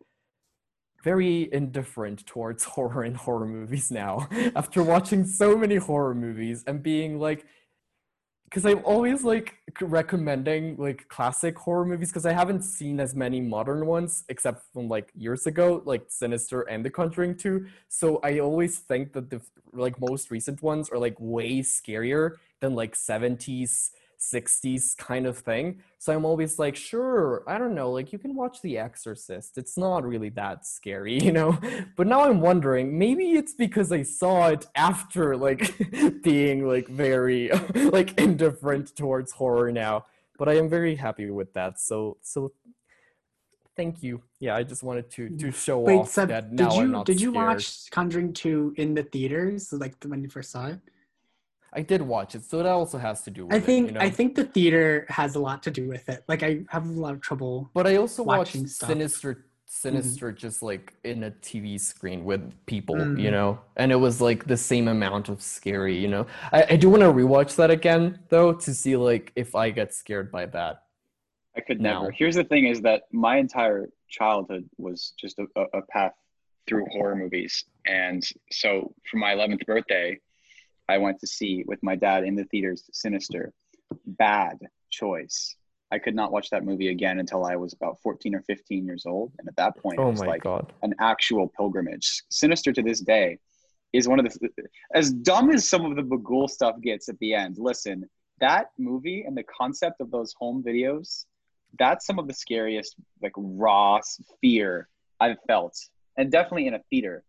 [1.07, 4.15] very indifferent towards horror and horror movies now
[4.63, 7.47] after watching so many horror movies and being like
[8.47, 9.49] because I'm always like
[9.81, 14.89] recommending like classic horror movies because I haven't seen as many modern ones except from
[14.89, 17.67] like years ago, like Sinister and The Conjuring 2.
[17.89, 19.41] So I always think that the
[19.73, 25.83] like most recent ones are like way scarier than like 70s 60s kind of thing.
[25.99, 29.59] So I'm always like, sure, I don't know, like you can watch The Exorcist.
[29.59, 31.59] It's not really that scary, you know?
[31.97, 35.77] But now I'm wondering, maybe it's because I saw it after like
[36.23, 40.07] being like very like indifferent towards horror now.
[40.39, 41.81] But I am very happy with that.
[41.81, 42.53] So so
[43.75, 44.23] thank you.
[44.39, 45.55] Yeah, I just wanted to to mm.
[45.55, 47.47] show Wait, off Seb, that did now I'm you not did you scared.
[47.47, 50.81] watch Conjuring 2 in the theaters, like when you first saw it?
[51.77, 53.93] I did watch it, so that also has to do with I it, think you
[53.93, 54.01] know?
[54.01, 56.25] I think the theater has a lot to do with it.
[56.27, 57.71] Like I have a lot of trouble.
[57.75, 58.89] But I also watching watched stuff.
[58.89, 63.33] Sinister Sinister just like in a TV screen with people, you Mm.
[63.33, 63.61] know?
[63.77, 66.27] And it was like the same amount of scary, you know?
[66.53, 69.93] I, I do want to rewatch that again though to see like if I get
[69.93, 70.85] scared by that.
[71.57, 72.01] I could No.
[72.01, 72.11] never.
[72.13, 76.15] Here's the thing: is that my entire childhood was just a, a, a path
[76.67, 80.19] through horror movies, and so for my 11th birthday,
[80.89, 83.53] I went to see with my dad in the theaters Sinister.
[84.07, 84.59] Bad
[84.91, 85.57] choice.
[85.93, 89.07] I could not watch that movie again until I was about 14 or 15 years
[89.07, 90.73] old, and at that point, it Oh was like god.
[90.83, 92.25] an actual pilgrimage.
[92.29, 93.39] Sinister to this day
[93.93, 94.51] is one of the
[94.95, 97.57] as dumb as some of the Bughuul stuff gets at the end.
[97.59, 98.09] Listen,
[98.41, 101.25] that movie and the concept of those home videos,
[101.79, 104.01] that's some of the scariest like raw
[104.41, 104.89] fear
[105.21, 105.79] I've felt,
[106.17, 107.23] and definitely in a theater.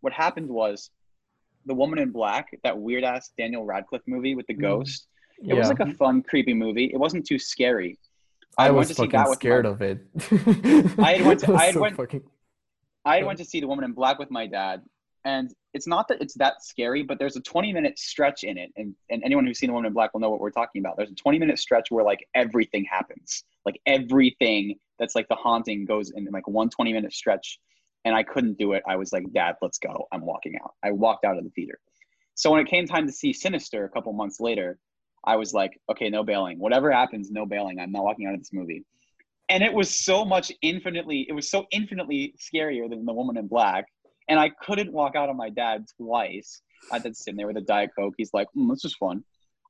[0.00, 0.90] What happened was
[1.68, 4.60] the Woman in Black, that weird ass Daniel Radcliffe movie with the Mm.
[4.62, 5.06] ghost.
[5.38, 5.54] It Yeah.
[5.54, 6.86] was like a fun, creepy movie.
[6.92, 7.96] It wasn't too scary.
[8.58, 9.98] I went was to see fucking that with scared my- of it.
[10.98, 12.24] I had went to- I had so went- fucking-
[13.04, 14.82] I went to see The Woman in Black with my dad,
[15.24, 18.72] and it's not that it's that scary, but there's a 20 minute stretch in it,
[18.76, 20.96] and, and anyone who's seen The Woman in Black will know what we're talking about.
[20.96, 25.84] There's a 20 minute stretch where like everything happens, like everything that's like the haunting
[25.84, 27.60] goes in like one 20 minute stretch,
[28.04, 28.82] and I couldn't do it.
[28.88, 30.06] I was like, Dad, let's go.
[30.12, 30.74] I'm walking out.
[30.84, 31.78] I walked out of the theater.
[32.34, 34.78] So when it came time to see Sinister a couple months later,
[35.24, 36.58] I was like, okay, no bailing.
[36.58, 37.80] Whatever happens, no bailing.
[37.80, 38.84] I'm not walking out of this movie
[39.48, 43.46] and it was so much infinitely it was so infinitely scarier than the woman in
[43.46, 43.86] black
[44.28, 47.56] and i couldn't walk out on my dad twice i had to sit there with
[47.56, 49.22] a diet coke he's like mm, this is fun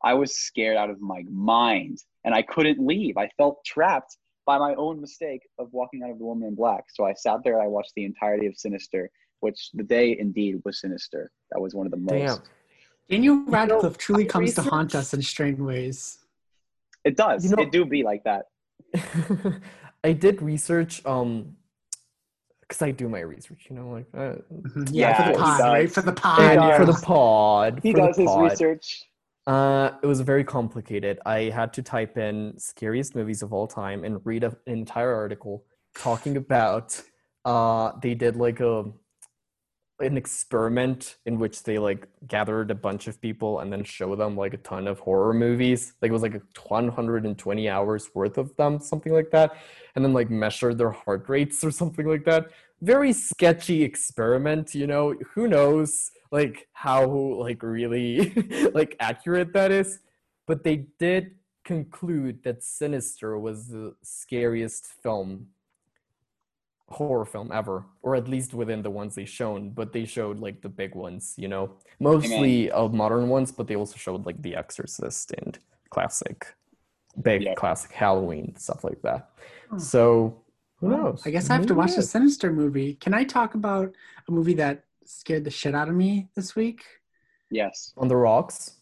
[0.04, 4.16] i was scared out of my mind and i couldn't leave i felt trapped
[4.48, 7.38] by my own mistake of walking out of the woman in black so i sat
[7.44, 9.02] there and i watched the entirety of sinister
[9.40, 12.38] which the day indeed was sinister that was one of the most Damn.
[13.10, 16.18] Daniel Radcliffe truly I comes to haunt us in strange ways.
[17.04, 17.42] It does.
[17.42, 18.44] You know- it do be like that.
[20.04, 21.56] I did research um
[22.60, 24.34] because I do my research, you know, like uh.
[24.90, 25.90] Yeah, Yeah, for the pod, right?
[25.90, 26.40] For the pod.
[26.40, 27.80] and for the pod.
[27.82, 28.50] He does his pod.
[28.50, 29.02] research.
[29.48, 31.18] Uh, it was very complicated.
[31.24, 35.14] I had to type in scariest movies of all time and read a, an entire
[35.14, 37.00] article talking about.
[37.46, 38.84] Uh, they did like a
[40.00, 44.36] an experiment in which they like gathered a bunch of people and then show them
[44.36, 45.94] like a ton of horror movies.
[46.02, 49.56] Like it was like a 120 hours worth of them, something like that,
[49.96, 52.48] and then like measured their heart rates or something like that.
[52.82, 55.14] Very sketchy experiment, you know.
[55.34, 56.10] Who knows?
[56.30, 58.32] Like how like really
[58.74, 60.00] like accurate that is
[60.46, 61.32] but they did
[61.64, 65.46] conclude that sinister was the scariest film
[66.88, 70.62] horror film ever or at least within the ones they shown but they showed like
[70.62, 74.56] the big ones you know mostly of modern ones but they also showed like the
[74.56, 75.58] exorcist and
[75.90, 76.54] classic
[77.20, 77.54] big Yeah.
[77.54, 79.30] classic halloween stuff like that
[79.70, 79.76] Oh.
[79.76, 80.42] so
[80.80, 82.02] who knows I guess I have to watch the?
[82.02, 82.94] Sinister movie.
[82.94, 83.92] Can I talk about
[84.28, 86.84] a movie that scared the shit out of me this week?
[87.50, 87.94] Yes.
[87.96, 88.72] on the rocks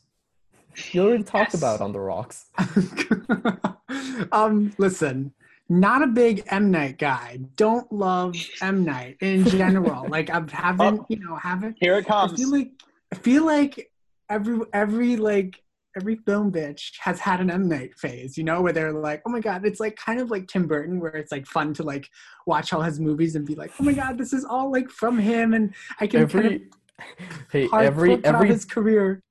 [0.91, 1.62] you already talked Yes.
[1.62, 2.47] about on the rocks
[4.33, 5.33] um, listen,
[5.69, 7.39] not a big M Night guy.
[7.57, 10.07] Don't love M Night in general.
[10.17, 11.77] like I haven't, you know, haven't.
[11.81, 12.33] Here it comes.
[12.33, 12.71] I feel like
[13.12, 13.91] I feel like
[14.29, 15.62] every every like
[15.97, 19.31] every film bitch has had an M Night phase, you know, where they're like, oh
[19.31, 22.09] my god, it's like kind of like Tim Burton, where it's like fun to like
[22.47, 25.19] watch all his movies and be like, oh my god, this is all like from
[25.19, 26.63] him, and I can kind of
[27.51, 29.23] every hey every every his career.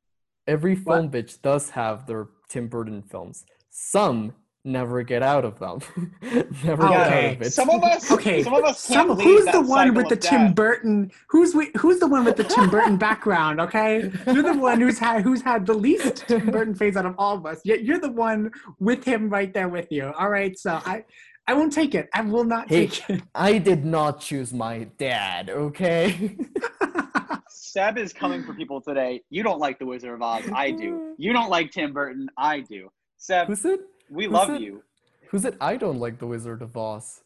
[0.48, 0.96] every What?
[0.96, 3.46] film bitch does have their Tim Burton films.
[3.70, 4.34] Some
[4.66, 5.80] never get out of them.
[6.64, 7.28] never get Okay.
[7.30, 7.54] out of it.
[7.54, 8.12] Some of us.
[8.16, 10.54] Okay, Some of us can't Some, leave who's that the one with the of Tim.
[10.54, 11.12] Burton?
[11.30, 13.62] Who's wi- who's the one with the Tim Burton background?
[13.62, 17.16] Okay, you're the one who's had who's had the least Tim Burton phase out of
[17.18, 17.62] all of us.
[17.64, 20.12] Yet you're the one with him right there with you.
[20.18, 21.04] All right, so I
[21.48, 22.10] I won't take it.
[22.14, 22.88] I will not Hey.
[22.88, 23.22] take it.
[23.36, 26.36] I did not choose my dad, okay?
[27.50, 29.22] Seb is coming for people today.
[29.30, 30.44] You don't like The Wizard of Oz.
[30.54, 31.14] I do.
[31.18, 32.28] You don't like Tim Burton.
[32.38, 32.90] I do.
[33.18, 33.82] Seb, Who's it?
[34.10, 34.62] We who's love it?
[34.62, 34.84] you.
[35.30, 35.56] Who's it?
[35.60, 37.22] I don't like the Wizard of Oz.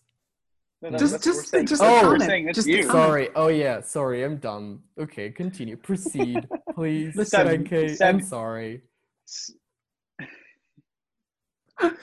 [0.82, 1.66] No, no, Just- that's what we're just- saying.
[1.68, 2.84] just a We're comment, saying it's just you.
[2.84, 3.30] Sorry.
[3.36, 4.82] Oh yeah, sorry, I'm dumb.
[4.98, 5.76] Okay, continue.
[5.76, 7.16] Proceed, please.
[7.16, 8.82] Listen, okay, I'm sorry.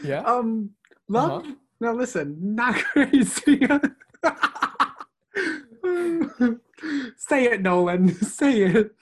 [0.03, 0.21] Yeah.
[0.21, 0.71] um,
[1.09, 1.43] love.
[1.45, 1.53] Uh-huh.
[1.81, 3.61] No, listen, not crazy.
[7.19, 8.15] Say it, Nolan.
[8.15, 8.93] Say it.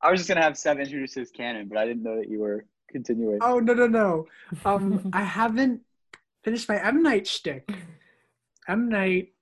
[0.00, 2.38] I was just gonna have Seb introduce his canon, but I didn't know that you
[2.40, 3.38] were continuing.
[3.42, 4.26] Oh no no no.
[4.64, 5.82] Um, I haven't
[6.44, 7.70] finished my M Night shtick.
[8.68, 9.32] M Night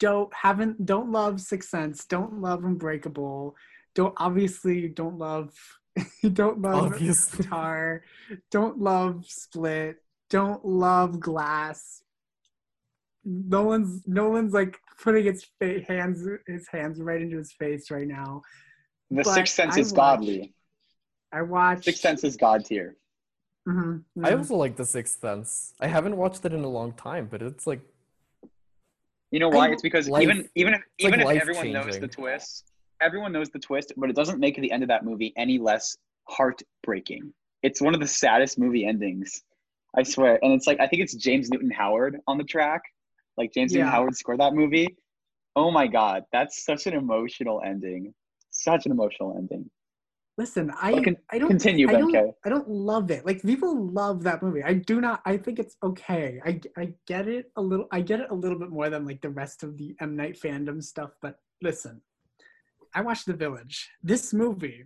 [0.00, 2.04] don't haven't don't love Sixth Sense.
[2.04, 3.56] Don't love Unbreakable.
[3.94, 5.52] Don't obviously don't love
[6.32, 7.44] don't love Obviously.
[7.44, 8.02] Tar.
[8.50, 9.96] Don't love Split.
[10.30, 12.02] Don't love Glass.
[13.24, 18.42] Nolan's Nolan's like putting his fa- hands his hands right into his face right now.
[19.10, 20.54] the but Sixth Sense I is watched- godly.
[21.32, 21.84] I watched.
[21.84, 22.96] Sixth Sense is god tier.
[23.66, 24.38] Mhm, I mhm.
[24.38, 25.72] also like The Sixth Sense.
[25.80, 27.80] I haven't watched it in a long time, but it's like
[29.30, 29.68] You know why?
[29.68, 32.70] I- It's because life- even even if it's like even if everyone knows the twist,
[33.00, 35.96] everyone knows the twist, but it doesn't make the end of that movie any less
[36.28, 37.32] heartbreaking.
[37.62, 39.42] It's one of the saddest movie endings,
[39.96, 40.38] I swear.
[40.42, 42.82] And it's like I think it's James Newton Howard on the track.
[43.38, 44.96] Like James Newton Howard scored that movie.
[45.56, 48.12] Oh my god, that's such an emotional ending.
[48.50, 49.70] Such an emotional ending.
[50.38, 52.32] Listen, I But con- I don't continue, I Ben don't, K.
[52.44, 53.26] I don't love it.
[53.26, 54.62] Like people love that movie.
[54.62, 55.20] I do not.
[55.26, 56.40] I think it's okay.
[56.44, 57.86] I I get it a little.
[57.92, 60.40] I get it a little bit more than like the rest of the M Night
[60.40, 61.10] fandom stuff.
[61.20, 62.00] But listen,
[62.94, 63.90] I watched The Village.
[64.02, 64.84] This movie.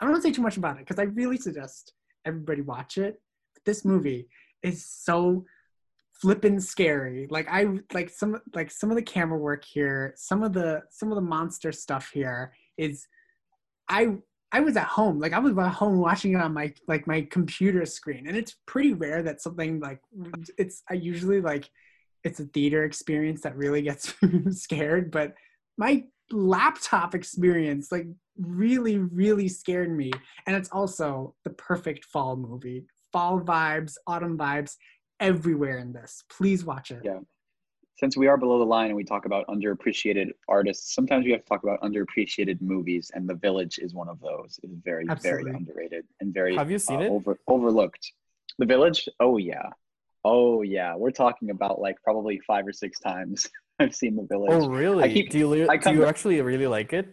[0.00, 1.92] I don't want to say too much about it because I really suggest
[2.24, 3.20] everybody watch it.
[3.64, 4.28] This movie
[4.62, 5.44] is so
[6.12, 7.26] flippin' scary.
[7.28, 11.10] Like I like some like some of the camera work here, some of the some
[11.10, 13.06] of the monster stuff here is
[13.88, 14.16] I
[14.54, 17.22] I was at home, like I was at home watching it on my like my
[17.22, 20.00] computer screen, and it's pretty rare that something like
[20.56, 20.84] it's.
[20.88, 21.68] I usually like
[22.22, 24.14] it's a theater experience that really gets
[24.50, 25.34] scared, but
[25.76, 28.06] my laptop experience like
[28.38, 30.12] really really scared me,
[30.46, 32.86] and it's also the perfect fall movie.
[33.12, 34.76] Fall vibes, autumn vibes,
[35.18, 36.22] everywhere in this.
[36.28, 37.02] Please watch it.
[37.04, 37.18] Yeah.
[37.96, 41.42] Since we are below the line and we talk about underappreciated artists, sometimes we have
[41.42, 44.58] to talk about underappreciated movies, and The Village is one of those.
[44.64, 45.44] It's very, Absolutely.
[45.44, 47.10] very underrated and very Have you seen uh, it?
[47.10, 48.12] over overlooked.
[48.58, 49.08] The Village?
[49.20, 49.68] Oh yeah.
[50.24, 50.96] Oh yeah.
[50.96, 54.50] We're talking about like probably five or six times I've seen The Village.
[54.52, 55.12] Oh really?
[55.12, 57.06] keep- do you do you actually really like it?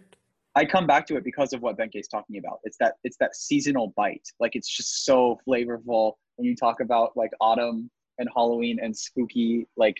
[0.55, 2.59] I come back to it because of what Benke is talking about.
[2.63, 4.27] It's that it's that seasonal bite.
[4.39, 9.67] Like it's just so flavorful when you talk about like autumn and Halloween and spooky
[9.77, 9.97] like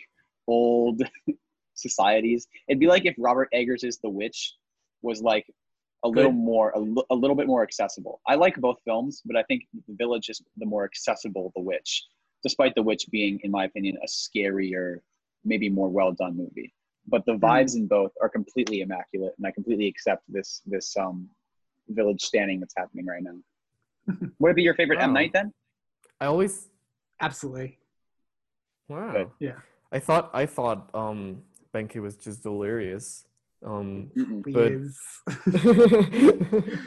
[0.52, 1.02] old
[1.74, 2.48] societies.
[2.68, 4.56] It'd be like if Robert Eggers' The Witch
[5.02, 5.46] was like
[6.04, 8.22] a little more a, little bit more accessible.
[8.28, 12.04] I like both films, but I think The Village is the more accessible The Witch,
[12.44, 14.98] despite The Witch being, in my opinion, a scarier,
[15.46, 16.74] maybe more well done movie.
[17.08, 21.30] But the vibes in both are completely immaculate, and I completely accept this this um
[21.90, 23.38] village standing that's happening right now.
[24.40, 25.54] Would it be your favorite M Night then?
[26.20, 26.70] I always
[27.20, 27.78] Absolutely.
[28.88, 29.12] wow.
[29.12, 29.30] Good.
[29.40, 29.60] Yeah.
[29.92, 31.42] I thought I thought um
[31.74, 33.26] Benke was just delirious.
[33.64, 34.72] Um But-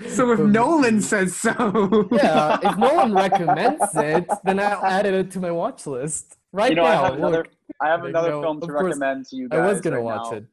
[0.09, 2.09] so if but- Nolan says so.
[2.13, 6.37] Yeah, if Nolan recommends it, then I'll add it to my watch list.
[6.53, 7.49] Right You know, I now, have another look,
[7.81, 10.05] I have Like, another no, film to course, recommend to you I was gonna right
[10.05, 10.37] watch now.
[10.39, 10.45] it.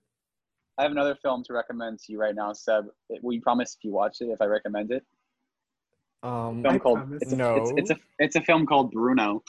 [0.78, 2.86] I have another film to recommend to you right now, Seb.
[3.22, 5.04] Will you promise if you watch it if I recommend it?
[6.24, 7.56] Um, film I called it's a, No.
[7.56, 9.44] it's, it's a it's a film called Bruno,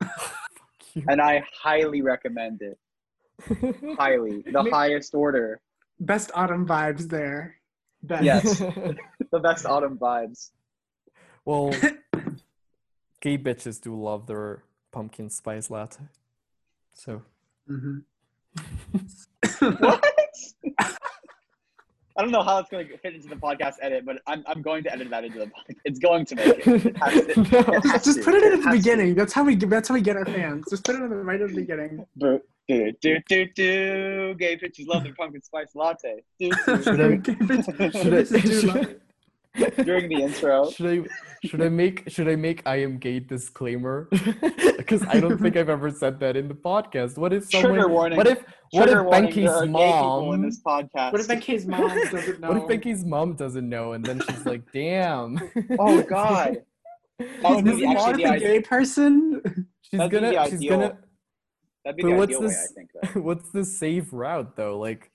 [1.08, 2.78] and I highly recommend it.
[3.98, 5.60] Highly, the Maybe- highest order,
[6.00, 7.56] Best autumn vibes there.
[8.02, 8.22] Best.
[8.24, 8.58] Yes.
[9.32, 10.50] the best autumn vibes.
[11.44, 11.74] well,
[13.20, 16.04] gay bitches do love their pumpkin spice latte.
[16.92, 17.22] So
[17.66, 17.98] hmm
[19.58, 20.04] What?
[22.18, 24.62] I don't know how it's going to fit into the podcast edit, but I'm, I'm
[24.62, 25.76] going to edit that into the podcast.
[25.84, 26.86] It's going to make it.
[26.86, 27.42] It has to.
[27.42, 27.78] No.
[27.78, 28.24] It Just to.
[28.24, 28.70] put it in at the has to.
[28.78, 29.14] beginning.
[29.14, 30.64] That's how we that's how we get our fans.
[30.70, 32.06] Just put it in the right at the beginning.
[32.18, 34.34] Do, do, do, do, do.
[34.38, 36.22] Gay bitches love their pumpkin spice latte.
[36.40, 37.22] Do, do, Should do.
[37.48, 38.24] I- Should Should I, I-
[38.84, 39.00] should,
[39.84, 40.70] During the intro.
[40.70, 44.08] should I should I make should I make I am gay disclaimer?
[44.76, 47.18] Because I don't think I've ever said that in the podcast.
[47.18, 47.72] What if someone?
[47.72, 48.16] Trigger warning.
[48.18, 50.42] What if what if Trigger warning, there are Benke's uh, gay people in mom?
[50.42, 51.12] this podcast.
[51.12, 52.48] What if Benke's mom doesn't know?
[52.48, 55.38] What if Benke's mom doesn't know, and then she's like, "Damn."
[55.80, 56.58] Oh God.
[57.18, 59.66] That would Is be this actually the a gay person?
[59.80, 60.32] She's That'd gonna.
[60.32, 60.78] the she's ideal.
[60.78, 60.98] gonna.
[61.84, 62.90] That'd be But the what's ideal way, I this- think.
[63.14, 63.20] Though.
[63.22, 64.78] What's the safe route though?
[64.78, 65.10] Like,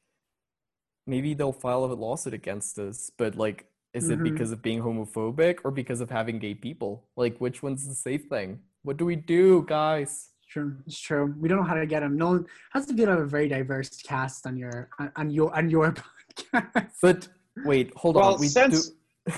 [1.07, 4.23] maybe they'll file a lawsuit against us, but like, is it Mhm.
[4.23, 7.07] because of being homophobic or because of having gay people?
[7.17, 8.59] Like, which one's the safe thing?
[8.83, 10.29] What do we do, guys?
[10.39, 10.77] It's true.
[10.87, 11.35] It's true.
[11.39, 12.17] We don't know how to get him.
[12.17, 15.69] Nolan has to be have a very diverse cast on your on, on your on
[15.69, 15.93] your
[16.35, 16.91] podcast.
[17.01, 17.27] But
[17.65, 18.39] wait, hold Well, on.
[18.39, 18.95] We since- do.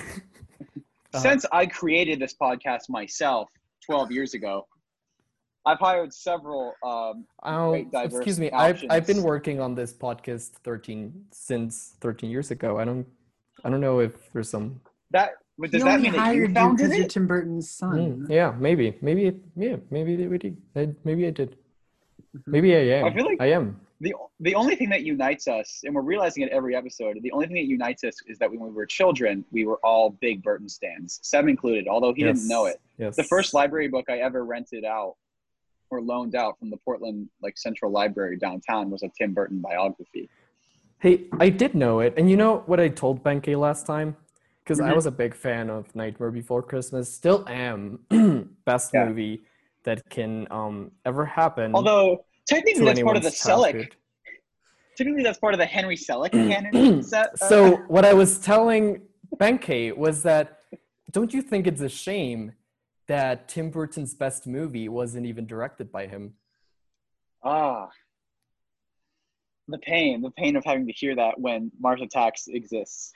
[1.12, 3.48] Uh, Since I created this podcast myself
[3.86, 4.66] 12 years ago,
[5.64, 6.74] I've hired several.
[6.84, 8.50] Um, Oh, great diverse excuse me.
[8.50, 12.78] I've I've been working on this podcast 13 since 13 years ago.
[12.80, 13.06] I don't
[13.64, 16.22] I don't know if there's some that but does he that only mean that you
[16.24, 17.10] hired you founded because you're it?
[17.10, 18.26] Tim Burton's son.
[18.26, 18.96] Mm, yeah, maybe.
[19.00, 20.56] Maybe it, yeah, maybe they- we did.
[20.74, 21.56] I, maybe I did.
[22.46, 23.04] Maybe I am.
[23.04, 23.80] I feel like- I am.
[24.00, 27.46] The the only thing that unites us, and we're realizing it every episode, the only
[27.46, 30.68] thing that unites us is that when we were children, we were all big Burton
[30.68, 32.80] stands, Sam included, although he didn't know it.
[32.98, 33.14] Yes.
[33.16, 35.14] The first library book I ever rented out
[35.90, 40.28] or loaned out from the Portland like Central Library downtown was a Tim Burton biography.
[41.04, 42.14] Hey, I did know it.
[42.16, 44.16] And you know what I told Benke last time?
[44.64, 44.96] Because I Mhm.
[44.96, 47.12] was a big fan of Nightmare Before Christmas.
[47.12, 47.98] Still am.
[48.64, 49.04] Best Yeah.
[49.04, 49.42] movie
[49.82, 51.74] that can um ever happen.
[51.74, 53.90] Although technically that's part of the Selick.
[54.96, 57.26] Technically that's part of the Henry Selick canon set.
[57.26, 59.02] uh, So what I was telling
[59.36, 60.60] Benke was that
[61.10, 62.52] don't you think it's a shame
[63.08, 66.32] that Tim Burton's best movie wasn't even directed by him?
[67.42, 67.90] ah,
[69.68, 73.12] the pain, the pain of having to hear that when Mars Attacks exists.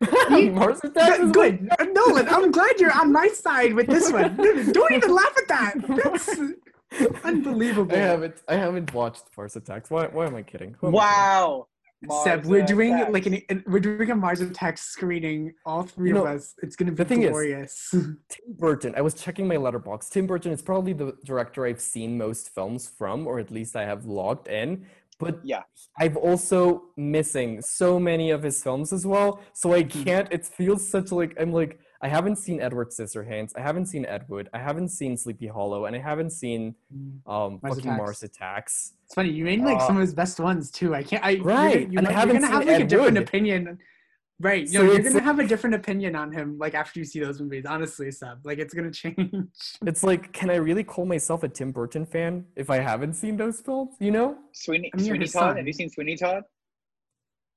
[0.30, 1.70] Mars Attacks is Good, good.
[1.78, 2.28] Uh, Nolan.
[2.28, 4.36] I'm glad you're on my side with this one.
[4.72, 5.74] Don't even laugh at that.
[6.04, 6.38] That's
[7.24, 7.94] unbelievable.
[7.96, 9.90] I haven't I haven't watched Mars Attacks.
[9.90, 10.76] Why why am I kidding?
[10.80, 11.66] Who am I Wow.
[12.24, 13.12] Seb, we're doing Attacks.
[13.12, 15.54] like an, an we're doing a Mars Attacks screening.
[15.64, 16.54] All three You of us.
[16.62, 17.88] It's gonna be the thing is- glorious.
[17.90, 18.18] Tim
[18.58, 20.10] Burton, I was checking my Letterboxd.
[20.10, 23.84] Tim Burton is probably the director I've seen most films from, or at least I
[23.86, 24.84] have logged in.
[25.18, 25.62] But Yeah.
[25.98, 29.40] I've also missing so many of his films as well.
[29.54, 29.88] So I Hmm.
[30.04, 30.28] can't.
[30.32, 33.52] It feels such like I'm like I haven't seen Edward Scissorhands.
[33.56, 34.50] I haven't seen Ed Wood.
[34.52, 36.74] I haven't seen Sleepy Hollow, and I haven't seen
[37.26, 37.98] um Mars fucking Attacks.
[37.98, 38.92] Mars Attacks.
[39.06, 40.94] It's funny you made like Uh, some of his best ones too.
[40.94, 41.24] I can't.
[41.24, 43.22] I you're Right, You're, and you're haven't gonna have like a different Wood.
[43.28, 43.78] opinion.
[44.38, 44.68] Right.
[44.68, 47.40] So No, you're gonna have a different opinion on him like after you see those
[47.40, 47.64] movies.
[47.66, 48.44] Honestly, Seb.
[48.44, 49.32] Like it's gonna change.
[49.86, 53.36] It's like, can I really call myself a Tim Burton fan if I haven't seen
[53.38, 53.94] those films?
[53.98, 54.36] You know?
[54.52, 55.42] Sweeney, I'm your Sweeney son.
[55.42, 55.56] Todd.
[55.56, 56.42] Have you seen Sweeney Todd?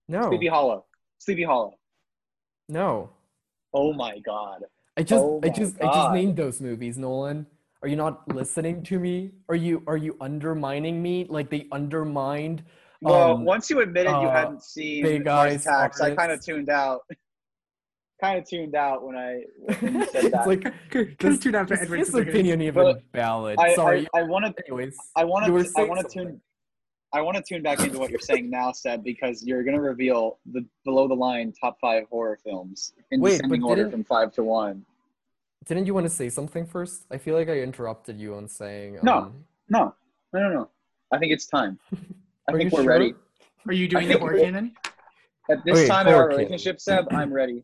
[0.08, 0.86] No, Sleepy Hollow.
[1.20, 1.74] Sleepy Hollow.
[2.68, 3.12] no.
[3.72, 4.64] Oh my god.
[4.98, 6.14] I just, Oh I my just, I just God.
[6.16, 7.46] named those movies, Nolan.
[7.84, 9.32] Are you not listening to me?
[9.48, 12.64] Are you, are you undermining me like they undermined
[13.02, 16.32] Well, Um, once you admitted you uh, hadn't seen Big Mars Eyes Attacks, I kind
[16.32, 17.02] of tuned out.
[18.22, 19.44] kind of tuned out when I
[19.80, 20.48] when you said it's that.
[20.48, 23.58] like Could does, tune out for is Edward his opinion even But valid?
[23.58, 24.08] I, Sorry.
[24.14, 26.42] I, I want to Anyways, I want to I saying want to tune
[27.14, 29.82] I want to tune back into what you're saying now, Seb, because you're going to
[29.82, 34.04] reveal the below the line top five horror films in Wait, descending order didn't- from
[34.04, 34.86] five to one.
[35.66, 37.06] Didn't you want to say something first?
[37.12, 39.00] I feel like I interrupted you on saying.
[39.04, 39.14] No.
[39.14, 39.94] Um, No,
[40.34, 40.70] no, no, no.
[41.12, 41.80] I think it's time.
[42.50, 42.90] I Are think you we're sure?
[42.92, 43.14] ready.
[43.68, 44.76] Are you doing the horror we- canon?
[45.52, 46.46] At this Okay, time in our horror canon.
[46.46, 47.64] relationship, Seb, I'm ready.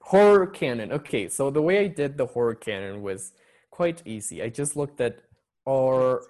[0.00, 0.92] Horror canon.
[0.92, 3.32] Okay, so the way I did the horror canon was
[3.70, 4.42] quite easy.
[4.42, 5.20] I just looked at
[5.68, 6.22] our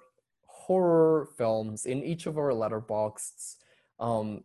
[0.46, 3.56] horror films in each of our Letterboxds
[3.98, 4.44] um,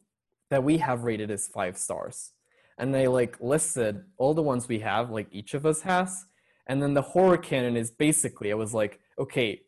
[0.49, 2.31] that we have rated as five stars.
[2.77, 6.25] And I like listed all the ones we have, like each of us has.
[6.67, 9.61] And then the horror canon is basically, I was like, okay,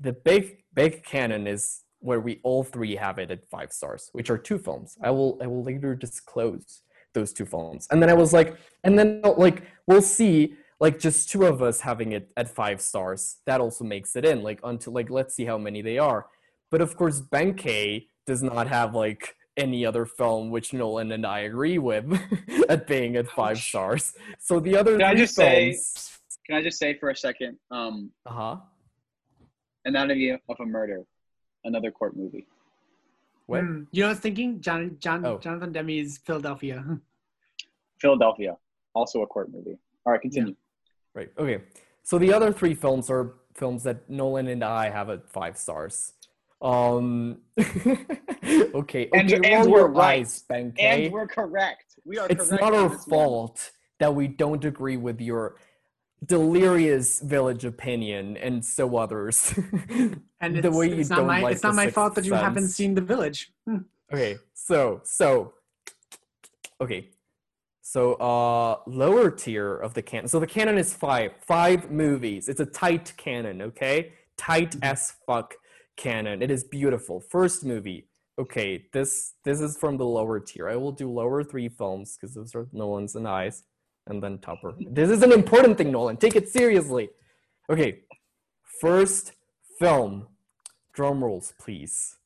[0.00, 4.30] the big big canon is where we all three have it at five stars, which
[4.30, 4.96] are two films.
[5.02, 6.82] I will I will later disclose
[7.14, 7.88] those two films.
[7.90, 11.80] And then I was like, and then like we'll see like just two of us
[11.80, 13.38] having it at five stars.
[13.46, 14.42] That also makes it in.
[14.42, 16.26] Like until like let's see how many they are.
[16.70, 21.38] But of course, Benkei does not have like any other film which Nolan and I
[21.40, 22.04] agree with
[22.68, 24.12] at being at five stars.
[24.38, 26.12] So the other Can I three just say- films.
[26.46, 28.56] Can I just say for a second, um, Uh huh.
[29.84, 31.04] Anatomy of a Murder,
[31.66, 32.46] another court movie.
[33.46, 33.60] What?
[33.62, 33.82] Hmm.
[33.92, 34.60] You know what I was thinking?
[34.60, 35.38] John, John, Oh.
[35.38, 36.84] Jonathan Demme's Philadelphia.
[37.98, 38.56] Philadelphia,
[38.94, 39.78] also a court movie.
[40.04, 40.54] All right, continue.
[41.14, 41.30] Right.
[41.38, 41.62] Okay.
[42.02, 46.12] So the other three films are films that Nolan and I have at five stars.
[46.62, 47.38] Um.
[47.60, 49.08] okay.
[49.12, 50.20] And- okay, and roll we're right.
[50.20, 50.80] eyes, Benkei.
[50.80, 51.96] And we're correct.
[52.04, 52.62] We are it's correct.
[52.62, 53.10] not our this one.
[53.10, 55.56] fault that we don't agree with your
[56.24, 59.54] delirious village opinion and so others.
[60.46, 62.68] And The way you it's don't my like it's not my fault that you haven't
[62.68, 63.52] seen The Village.
[63.66, 63.78] Hmm.
[64.12, 65.54] Okay, so so
[66.80, 67.10] okay.
[67.82, 70.28] So uh lower tier of the canon.
[70.28, 71.32] So the canon is five.
[71.40, 72.48] Five movies.
[72.48, 74.12] It's a tight canon, okay?
[74.36, 75.54] Tight as fuck
[75.96, 76.42] canon.
[76.42, 77.20] It is beautiful.
[77.20, 78.08] First movie.
[78.38, 80.68] Okay, this this is from the lower tier.
[80.68, 83.62] I will do lower three films because those are Nolan's and I's,
[84.06, 84.74] and then topper.
[84.78, 86.18] This is an important thing, Nolan.
[86.18, 87.08] Take it seriously.
[87.70, 88.00] Okay,
[88.80, 89.32] first
[89.78, 90.26] film.
[90.96, 92.16] Drum rolls, please.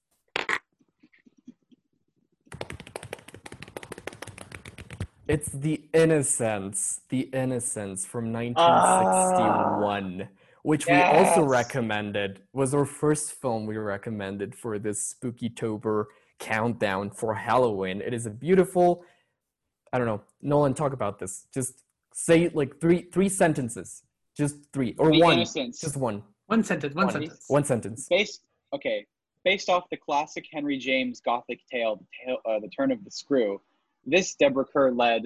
[5.27, 10.29] It's The Innocents, The Innocents from 1961, ah,
[10.63, 12.43] which we also recommended.
[12.53, 16.05] Was our first film we recommended for this Spookytober
[16.39, 18.01] countdown for Halloween.
[18.01, 19.05] It is a beautiful.
[19.93, 20.23] I don't know.
[20.43, 21.47] Nolan, talk about this.
[21.53, 21.83] Just
[22.15, 24.05] say like three three sentences.
[24.37, 25.33] Just three or The one.
[25.39, 25.81] Innocents.
[25.81, 26.23] Just one.
[26.47, 26.95] One sentence.
[26.95, 27.13] One One.
[27.13, 27.45] sentence.
[27.49, 28.07] One sentence.
[28.09, 28.43] based
[28.75, 29.07] okay
[29.45, 33.11] based off the classic henry james gothic tale the, tale, uh, the turn of the
[33.11, 33.61] screw
[34.07, 35.23] this deborah kerr led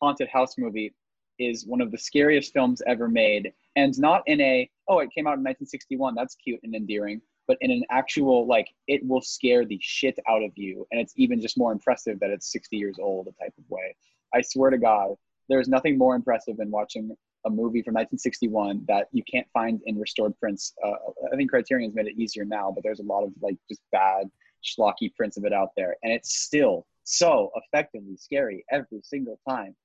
[0.00, 0.94] haunted house movie
[1.38, 5.26] is one of the scariest films ever made and not in a oh it came
[5.26, 9.64] out in 1961 that's cute and endearing but in an actual like it will scare
[9.64, 12.96] the shit out of you and it's even just more impressive that it's 60 years
[12.98, 13.94] old a type of way.
[14.32, 15.14] I swear to god
[15.48, 17.14] there's nothing more impressive than watching
[17.46, 20.74] a movie from 1961 that you can't find in restored prints.
[20.84, 20.92] Uh,
[21.32, 24.30] I think Criterion's made it easier now, but there's a lot of like just bad
[24.64, 29.76] schlocky prints of it out there, and it's still so effectively scary every single time.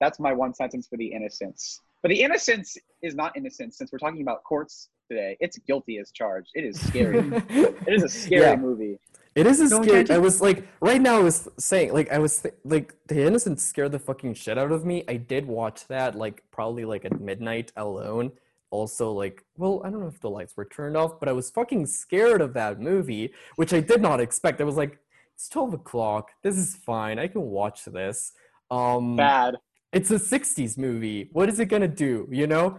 [0.00, 1.80] That's my one sentence for the innocence.
[2.02, 5.36] But the innocence is not innocence since we're talking about courts today.
[5.40, 6.50] It's guilty as charged.
[6.54, 7.18] It is scary.
[7.86, 8.56] it is a scary Yeah.
[8.56, 8.98] movie.
[9.34, 10.04] It is a Don't scary.
[10.04, 13.22] get I was like, right now, I was saying, like, I was th- like, The
[13.26, 15.04] Innocent scared the fucking shit out of me.
[15.08, 18.32] I did watch that, like, probably like at midnight alone.
[18.70, 21.50] Also, like, well, I don't know if the lights were turned off, but I was
[21.50, 24.60] fucking scared of that movie, which I did not expect.
[24.60, 24.98] I was like,
[25.34, 26.30] it's 12 o'clock.
[26.42, 27.18] This is fine.
[27.18, 28.32] I can watch this.
[28.70, 29.56] Um, Bad.
[29.92, 31.28] it's a 60s movie.
[31.32, 32.28] What is it gonna do?
[32.30, 32.78] You know?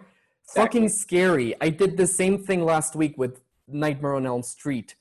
[0.56, 1.56] Fucking scary.
[1.62, 4.96] I did the same thing last week with Nightmare on Elm Street.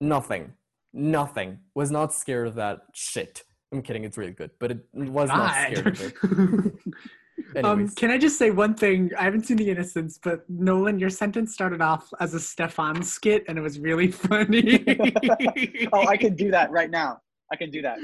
[0.00, 0.52] Nothing.
[0.92, 1.58] Nothing.
[1.74, 3.44] Was not scared of that shit.
[3.72, 6.74] I'm kidding, it's really good, but it was not scared of it.
[7.64, 9.10] um, can I just say one thing?
[9.18, 13.44] I haven't seen The Innocents, but Nolan, your sentence started off as a Stefon skit,
[13.46, 14.84] and it was really funny.
[15.92, 17.20] Oh, I can do that right now.
[17.52, 17.98] I can do that.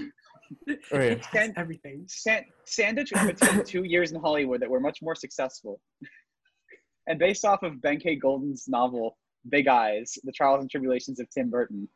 [0.92, 1.12] Okay.
[1.12, 2.04] It has everything.
[2.08, 5.80] San- sandwich in between two years in Hollywood that were much more successful.
[7.06, 9.16] And based off of Benkei Golden's novel,
[9.50, 11.88] Big Eyes, The Trials and Tribulations of Tim Burton,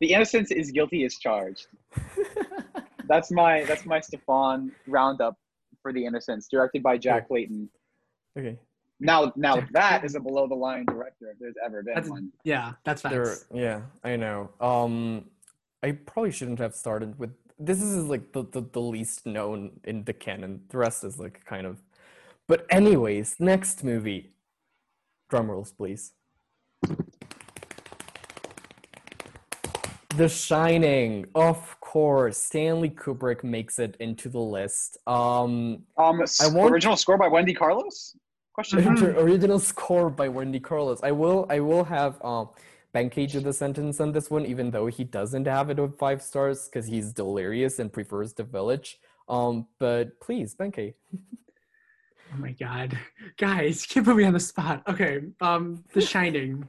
[0.00, 1.66] The Innocence is guilty as charged.
[3.08, 5.36] That's my that's my Stefon roundup
[5.82, 7.68] for The Innocence, directed by Jack Clayton.
[8.38, 8.56] okay.
[9.00, 10.04] Now, now Jack that Ryan.
[10.04, 12.30] is a below the line director if there's ever been That's- one.
[12.44, 14.50] Yeah, that's There, yeah, I know.
[14.60, 15.24] Um,
[15.82, 17.82] I probably shouldn't have started with this.
[17.82, 20.62] Is like the, the the least known in the canon.
[20.68, 21.82] The rest is like kind of.
[22.48, 24.32] But anyways, next movie.
[25.30, 26.12] Drum rolls, please.
[30.16, 32.36] The Shining, of course.
[32.36, 34.98] Stanley Kubrick makes it into the list.
[35.06, 38.14] Um, Um, I want- original score by Wendy Carlos?
[38.52, 38.80] Question.
[38.80, 41.00] Inter- original score by Wendy Carlos.
[41.02, 42.50] I will I will have um
[42.94, 46.20] Benkei do the sentence on this one, even though he doesn't have it with five
[46.20, 48.98] stars because he's delirious and prefers the village.
[49.30, 50.92] Um, but please, Benkei.
[52.34, 52.98] Oh my god,
[53.38, 54.82] guys, can't put me on the spot.
[54.88, 56.66] Okay, um, The Shining.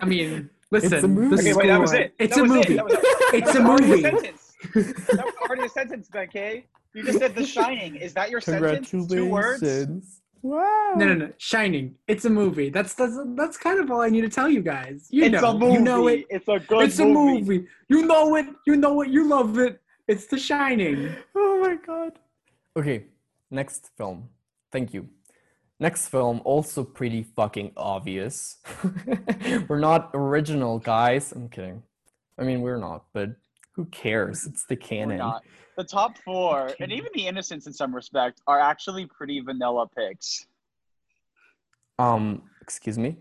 [0.00, 1.04] I mean, listen.
[1.04, 1.36] a movie.
[1.36, 2.14] the Okay, wait, that was it.
[2.18, 2.74] It's That a movie.
[2.74, 2.76] It.
[2.76, 2.94] That was,
[3.32, 4.02] It's that a was already movie.
[4.02, 4.54] sentence.
[4.74, 6.64] That was already a sentence, Benkei.
[6.94, 7.96] You just said The Shining.
[7.96, 8.90] Is that your sentence?
[8.90, 10.20] Two words?
[10.42, 10.94] Wow.
[10.96, 11.32] No, no, no.
[11.38, 11.94] Shining.
[12.08, 12.68] It's a movie.
[12.68, 15.06] That's that's that's kind of all I need to tell you guys.
[15.10, 15.72] You it's know, a movie.
[15.74, 16.26] you know it.
[16.30, 16.84] It's a good movie.
[16.84, 17.66] It's a movie.
[17.88, 18.46] You know it.
[18.66, 19.08] You know it.
[19.10, 19.80] You love it.
[20.08, 21.14] It's The Shining.
[21.36, 22.18] Oh my god.
[22.76, 23.04] Okay,
[23.52, 24.28] next film.
[24.72, 25.08] Thank you.
[25.78, 28.58] Next film, also pretty fucking obvious.
[29.68, 31.32] we're not original, guys.
[31.32, 31.82] I'm kidding.
[32.38, 33.30] I mean, we're not, but
[33.74, 34.46] who cares?
[34.46, 35.20] It's the canon.
[35.76, 40.46] The top four, and even the Innocents in some respect, are actually pretty vanilla picks.
[41.98, 43.16] Um, excuse me.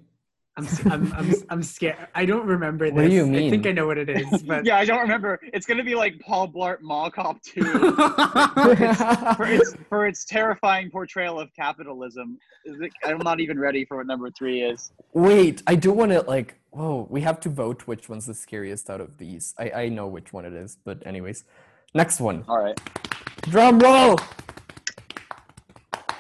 [0.62, 1.98] I'm s- I'm I'm, I'm scared.
[2.14, 2.94] I don't remember this.
[2.94, 3.48] What do you mean?
[3.48, 3.66] I think?
[3.66, 5.40] I know what it is, but yeah, I don't remember.
[5.42, 7.64] It's gonna be like Paul Blart Mall Cop 2
[9.36, 12.38] for its for its terrifying portrayal of capitalism.
[12.66, 14.92] Is it, I'm not even ready for what number three is.
[15.14, 16.56] Wait, I do want to like.
[16.72, 19.56] Whoa, we have to vote which one's the scariest out of these.
[19.58, 21.44] I I know which one it is, but anyways,
[21.94, 22.46] next one.
[22.48, 22.80] All right.
[23.50, 24.20] Drum roll.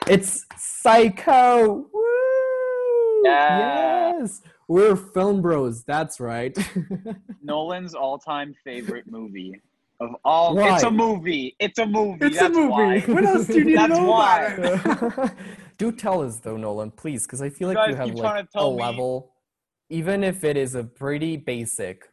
[0.07, 1.85] It's Psycho.
[3.23, 3.29] Woo!
[3.29, 4.13] Yeah.
[4.19, 5.83] Yes, we're film bros.
[5.83, 6.57] That's right.
[7.43, 9.59] Nolan's all-time favorite movie
[9.99, 10.55] of all.
[10.55, 10.73] Why?
[10.75, 11.55] It's a movie.
[11.59, 12.25] It's a movie.
[12.25, 12.69] it's That's a movie.
[12.71, 12.99] Why.
[13.01, 14.45] What else do you need to That's know why.
[14.53, 15.31] about
[15.77, 18.59] do tell us though, Nolan, please, because I feel You like you have like a
[18.61, 19.33] me- level,
[19.89, 22.05] even if it is a pretty basic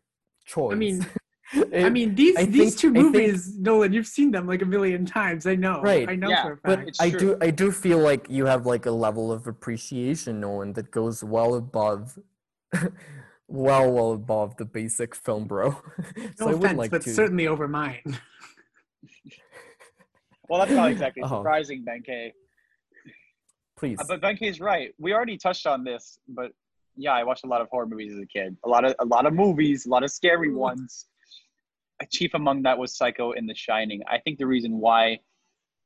[0.45, 0.77] choice.
[0.77, 1.07] mean,
[1.55, 4.47] It- I mean, these I these think- two I think- movies, Nolan, you've seen them
[4.47, 5.47] like a million times.
[5.47, 5.81] I know.
[5.81, 6.09] Right.
[6.09, 6.89] I know Yeah, for a but fact.
[6.91, 10.75] It's I do I do feel like you have like a level of appreciation, Nolan,
[10.75, 12.19] that goes well above
[13.49, 15.71] well well above the basic film bro.
[16.37, 18.03] so no I would offense, like but to certainly over mine.
[20.49, 21.29] Well, that's not exactly Oh.
[21.29, 22.33] surprising, Benkei.
[23.77, 23.99] please.
[24.01, 24.95] Uh, But Benkei's right.
[24.99, 26.53] We already touched on this, but
[26.97, 28.57] yeah, I watched a lot of horror movies as a kid.
[28.65, 31.05] A lot of a lot of movies, a lot of scary ones.
[32.07, 34.03] Chief among that was Psycho and The Shining.
[34.09, 35.19] I think the reason why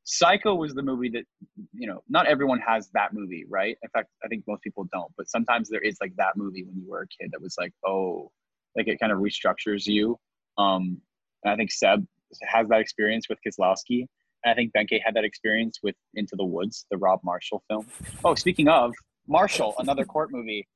[0.04, 1.24] Psycho was the movie that
[1.72, 3.76] you know, not everyone has that movie, right?
[3.82, 5.12] In fact, I think most people don't.
[5.16, 7.72] But sometimes there is like that movie when you were a kid that was like,
[7.86, 8.30] oh,
[8.76, 10.18] like it kind of restructures you.
[10.58, 11.00] Um,
[11.44, 12.06] and I think Seb
[12.42, 14.06] has that experience with Kieslowski.
[14.44, 17.86] And I think Benke had that experience with Into the Woods, the Rob Marshall film.
[18.24, 18.92] Oh, speaking of
[19.28, 20.66] Marshall, another court movie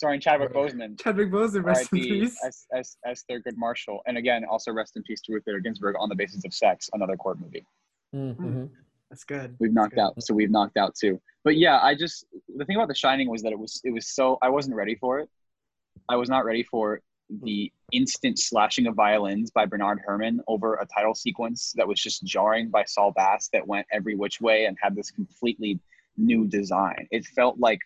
[0.00, 0.98] starring Chadwick Boseman.
[0.98, 2.38] Chadwick Boseman, rest in peace.
[2.42, 4.00] as, as, as Thurgood Marshall.
[4.06, 6.88] And again, also rest in peace to Ruth Bader Ginsburg on the basis of sex,
[6.94, 7.66] another court movie.
[8.14, 8.70] Mhm.
[9.10, 9.56] That's good.
[9.60, 10.00] We've knocked good.
[10.00, 11.20] out, so we've knocked out two.
[11.44, 12.24] But yeah, I just
[12.56, 14.94] the thing about The Shining was that it was it was so I wasn't ready
[14.94, 15.28] for it.
[16.08, 17.02] I was not ready for
[17.42, 22.24] the instant slashing of violins by Bernard Herrmann over a title sequence that was just
[22.24, 25.78] jarring by Saul Bass that went every which way and had this completely
[26.16, 27.06] new design.
[27.10, 27.80] It felt like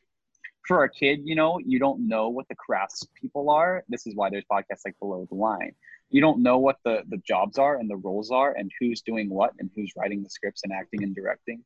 [0.66, 3.84] for a kid, you know, you don't know what the crafts people are.
[3.88, 5.72] This is why there's podcasts like Below the Line.
[6.10, 9.28] You don't know what the the jobs are and the roles are and who's doing
[9.28, 11.62] what and who's writing the scripts and acting and directing.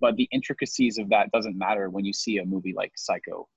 [0.00, 3.48] But the intricacies of that doesn't matter when you see a movie like Psycho.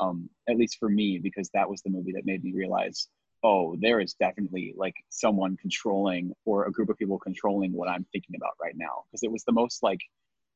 [0.00, 3.08] Um, at least for me, because that was the movie that made me realize,
[3.42, 8.06] oh, there is definitely like someone controlling or a group of people controlling what I'm
[8.10, 9.04] thinking about right now.
[9.06, 10.00] Because it was the most like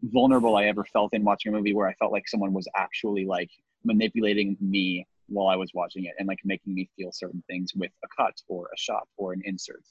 [0.03, 3.25] vulnerable I ever felt in watching a movie where I felt like someone was actually
[3.27, 3.51] like
[3.85, 7.91] manipulating me while I was watching it and like making me feel certain things with
[8.05, 9.83] a cut or a shot or an insert.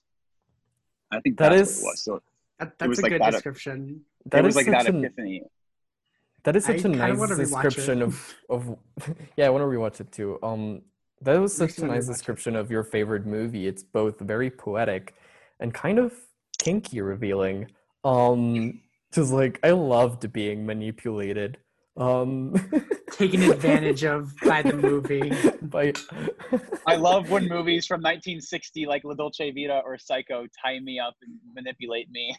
[1.12, 2.02] I think That that's is- what it was.
[2.04, 2.22] So
[2.60, 4.02] That, that's was a like good that- description.
[4.28, 5.44] That it was like that an- epiphany.
[6.44, 8.78] That is such a nice description of of
[9.38, 10.38] yeah, I want to rewatch it too.
[10.44, 10.82] Um,
[11.22, 12.14] that was such a nice rewatch it.
[12.14, 13.66] description of your favorite movie.
[13.68, 15.16] It's both very poetic
[15.60, 16.14] and kind of
[16.60, 17.72] kinky revealing.
[18.04, 18.80] Um,
[19.16, 21.58] just like I loved being manipulated.
[21.98, 22.54] Um,
[23.12, 25.32] Taken advantage of by the movie.
[25.62, 25.94] by
[26.86, 31.16] I love when movies from 1960 like La Dolce Vita or Psycho tie me up
[31.22, 32.36] and manipulate me.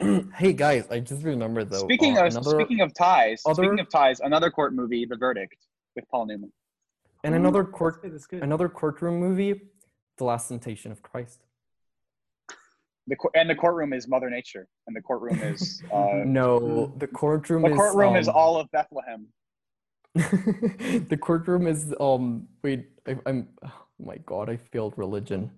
[0.34, 1.78] hey guys, I just remembered though.
[1.78, 5.16] speaking uh, of another, speaking of ties, other- speaking of ties, another court movie, The
[5.16, 5.56] Verdict,
[5.94, 6.52] with Paul Newman.
[7.22, 9.60] and another court another courtroom movie,
[10.18, 11.44] The Last Temptation of Christ.
[13.06, 17.06] The cour- and the courtroom is Mother Nature, and the courtroom is uh, No, the
[17.06, 19.26] courtroom the is courtroom is um, all of Bethlehem.
[20.14, 25.50] the courtroom is um wait I, I'm oh my god I failed religion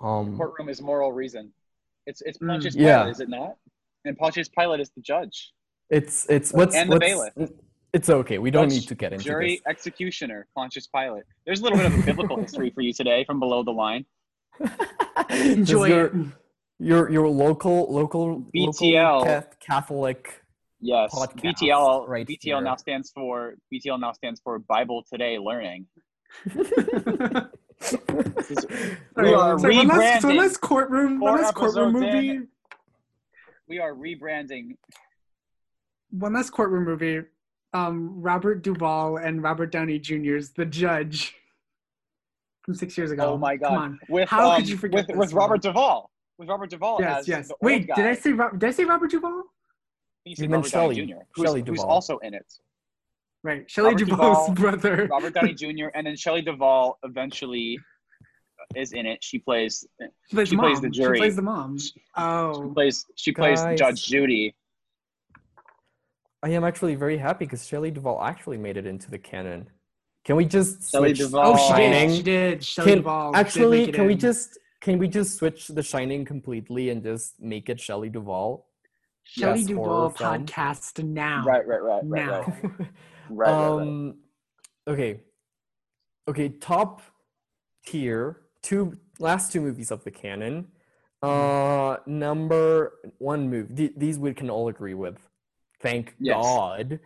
[0.00, 1.52] um the Courtroom is moral reason.
[2.06, 2.62] It's it's Mm.
[2.76, 2.98] Yeah.
[2.98, 3.56] Pilate, is it not?
[4.04, 5.52] And Pontius Pilate is the judge,
[5.90, 7.52] it's it's what's And the what's
[7.92, 11.24] it's okay we don't Judge, Judge, need to get into jury, executioner, Pontius Pilate.
[11.44, 14.04] There's a little bit of a biblical history for you today from below the line.
[14.60, 16.12] this Enjoy your, it.
[16.78, 19.20] Your your local local BTL.
[19.24, 20.42] local Catholic
[20.80, 22.06] Yes, Podcast BTL.
[22.08, 22.60] right BTL here.
[22.60, 25.86] now stands for BTL now stands for Bible Today Learning.
[29.16, 30.60] We are So one last, so one rebranding.
[30.60, 32.26] courtroom, one Four last courtroom episodes in.
[32.36, 32.46] movie.
[33.68, 34.76] We are rebranding.
[36.10, 37.22] One last courtroom movie.
[37.74, 41.34] Um, Robert Duvall and Robert Downey Jr.'s The Judge
[42.64, 43.32] from six years ago.
[43.32, 43.78] Oh my Come god!
[43.82, 43.98] on.
[44.08, 45.32] With How um, could you forget with, this with?
[45.34, 46.10] Robert Duvall?
[46.38, 47.48] With Robert Duvall Yes, as yes.
[47.48, 47.94] the Wait, guy.
[47.96, 49.30] did I say Rob- did I say Robert Duvall?
[49.32, 49.42] You
[50.30, 51.86] You said meant Robert Downey Shelley- Jr., who's, Shelley who's Duvall.
[51.90, 52.52] also in it.
[53.42, 55.06] Right, Shelley Robert Duvall's Duvall, brother.
[55.10, 55.86] Robert Downey Jr.
[55.94, 57.78] and then Shelley Duvall eventually
[58.74, 59.22] is in it.
[59.22, 59.86] She plays
[60.28, 60.82] She plays, she the plays mom.
[60.82, 61.16] the jury.
[61.18, 61.78] She plays the mom.
[61.78, 64.54] she Oh, plays she plays Judge Judy.
[66.42, 69.68] I am actually very happy because Shelley Duvall actually made it into the canon.
[70.24, 71.54] Can we just Shelley switch Duvall.
[71.56, 72.10] oh, she did.
[72.16, 72.64] She did.
[72.64, 73.32] Shelley Can, Duvall.
[73.32, 77.02] did actually, make it can we just can we just switch The Shining completely and
[77.02, 78.68] just make it Shelley Duvall?
[79.24, 80.46] Shelley yes, Duvall horror film.
[80.46, 81.42] podcast now?
[81.44, 82.40] Right, right, right, right, Now.
[82.42, 82.72] right, right,
[83.30, 83.50] right, right.
[83.50, 84.14] um,
[84.86, 85.22] okay,
[86.28, 86.50] okay.
[86.50, 87.02] Top
[87.84, 90.68] tier two last two movies of the canon.
[91.20, 93.74] Uh, number one movie.
[93.74, 95.18] th- these we can all agree with.
[95.82, 96.36] Thank Yes.
[96.36, 97.00] God.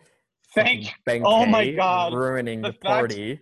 [0.53, 3.39] Thank Fucking oh my God, ruining the the, fact- party.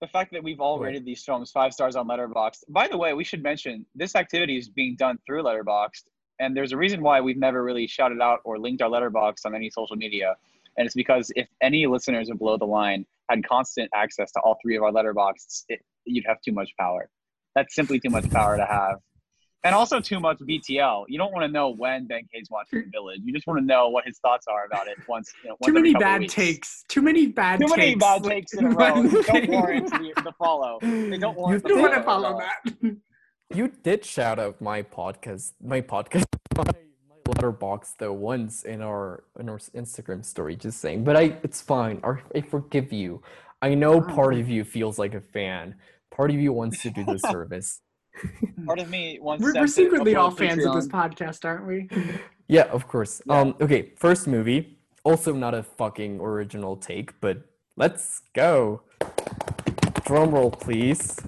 [0.00, 2.64] The fact that we've all rated these films five stars on Letterboxd.
[2.68, 6.04] By the way, we should mention this activity is being done through Letterboxd,
[6.38, 9.54] and there's a reason why we've never really shouted out or linked our Letterboxd on
[9.54, 10.36] any social media,
[10.76, 14.56] and it's because if any listeners of Below the Line had constant access to all
[14.62, 17.10] three of our Letterboxds, it, you'd have too much power.
[17.54, 18.98] That's simply too much power to have.
[19.64, 21.06] And also too much BTL.
[21.08, 23.20] You don't want to know when Ben K's watching The Village.
[23.24, 25.32] You just want to know what his thoughts are about it once.
[25.42, 26.34] You know, once Too many couple bad weeks.
[26.34, 26.84] takes.
[26.88, 27.76] Too many bad Too takes.
[27.76, 29.02] many bad takes in a row.
[29.02, 29.50] They don't thing.
[29.50, 30.78] warrant the, the follow.
[30.80, 31.64] They don't You warrant.
[31.66, 32.96] I don't want to the follow that.
[33.54, 36.24] You did shout out my podcast, my podcast,
[36.56, 36.62] my,
[37.08, 40.54] my Letterboxd though once in our in our Instagram story.
[40.54, 42.00] Just saying, but I it's fine.
[42.04, 43.22] I, I forgive you.
[43.60, 45.74] I know part of you feels like a fan.
[46.10, 47.80] Part of you wants to do the service.
[48.66, 49.42] Part of me wants.
[49.42, 51.88] We're, Seth we're secretly all fans of this podcast, aren't we?
[52.50, 53.20] Yeah, of course.
[53.26, 53.40] Yeah.
[53.40, 54.78] Um, okay, first movie.
[55.04, 57.42] Also not a fucking original take, but
[57.76, 58.80] let's go.
[60.06, 61.20] Drum roll, please.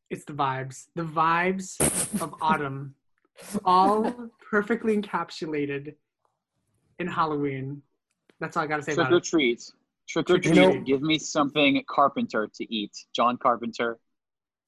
[0.10, 0.86] It's the vibes.
[0.96, 1.80] The vibes
[2.22, 2.96] of autumn.
[3.66, 4.14] All
[4.50, 5.96] perfectly encapsulated
[7.00, 7.82] in Halloween.
[8.40, 9.24] That's all I gotta say Trick about or it.
[9.24, 9.62] treat.
[10.08, 10.72] Trick or Trick or treat.
[10.74, 10.86] treat.
[10.86, 12.92] Give me something Carpenter to eat.
[13.16, 13.98] John Carpenter,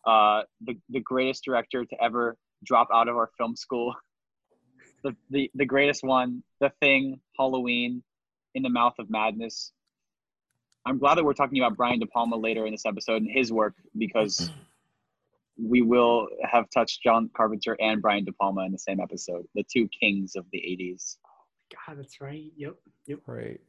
[0.05, 2.35] uh, the the greatest director to ever
[2.65, 3.95] drop out of our film school.
[5.03, 6.41] The the the greatest one.
[6.59, 7.21] The Thing.
[7.37, 8.01] Halloween.
[8.55, 9.71] In the Mouth of Madness.
[10.87, 13.51] I'm glad that we're talking about Brian De Palma later in this episode and his
[13.51, 14.49] work because
[15.57, 19.63] we will have touched John Carpenter and Brian De Palma in the same episode, the
[19.71, 21.17] two kings of the 80s.
[21.73, 22.51] God, that's right.
[22.55, 22.75] Yep.
[23.07, 23.19] Yep.
[23.25, 23.59] Right.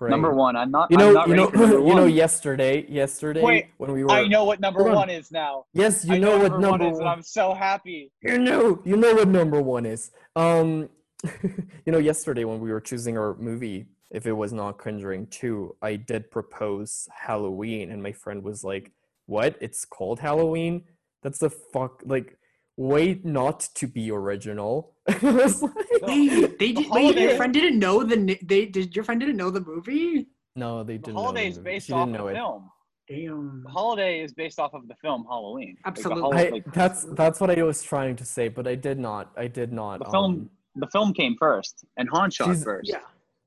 [0.00, 0.10] Right.
[0.10, 0.90] Number one, I'm not.
[0.90, 2.06] You I'm know, not you know, for you know.
[2.06, 4.94] Yesterday, yesterday, Wait, when we were, I know what number on.
[4.94, 5.66] one is now.
[5.72, 8.10] Yes, you I know, what one number one is, and I'm so happy.
[8.20, 10.10] You know, you know what number one is.
[10.34, 10.88] Um,
[11.42, 15.76] you know, yesterday when we were choosing our movie, if it was not Conjuring two,
[15.80, 18.90] I did propose Halloween, and my friend was like,
[19.26, 19.56] "What?
[19.60, 20.82] It's called Halloween?
[21.24, 22.38] That's the fuck like."
[22.76, 24.94] Way not to be original.
[25.08, 25.72] I was like,
[26.04, 26.26] They,
[26.58, 29.50] they The did, wait, your friend didn't know the they did your friend didn't know
[29.50, 30.26] the movie?
[30.56, 31.14] no, they didn't.
[31.14, 32.34] know holiday the is based She off of know the it.
[32.34, 32.70] film.
[33.08, 33.62] Damn.
[33.64, 35.76] The holiday is based off of the film Halloween.
[35.86, 36.36] Like, the Absolutely.
[36.36, 39.30] I, like, that's that's what I was trying to say, but I did not.
[39.36, 40.00] I did not.
[40.00, 40.24] the film.
[40.24, 42.90] um, the film came first, and Han shot first.
[42.90, 43.02] Yeah.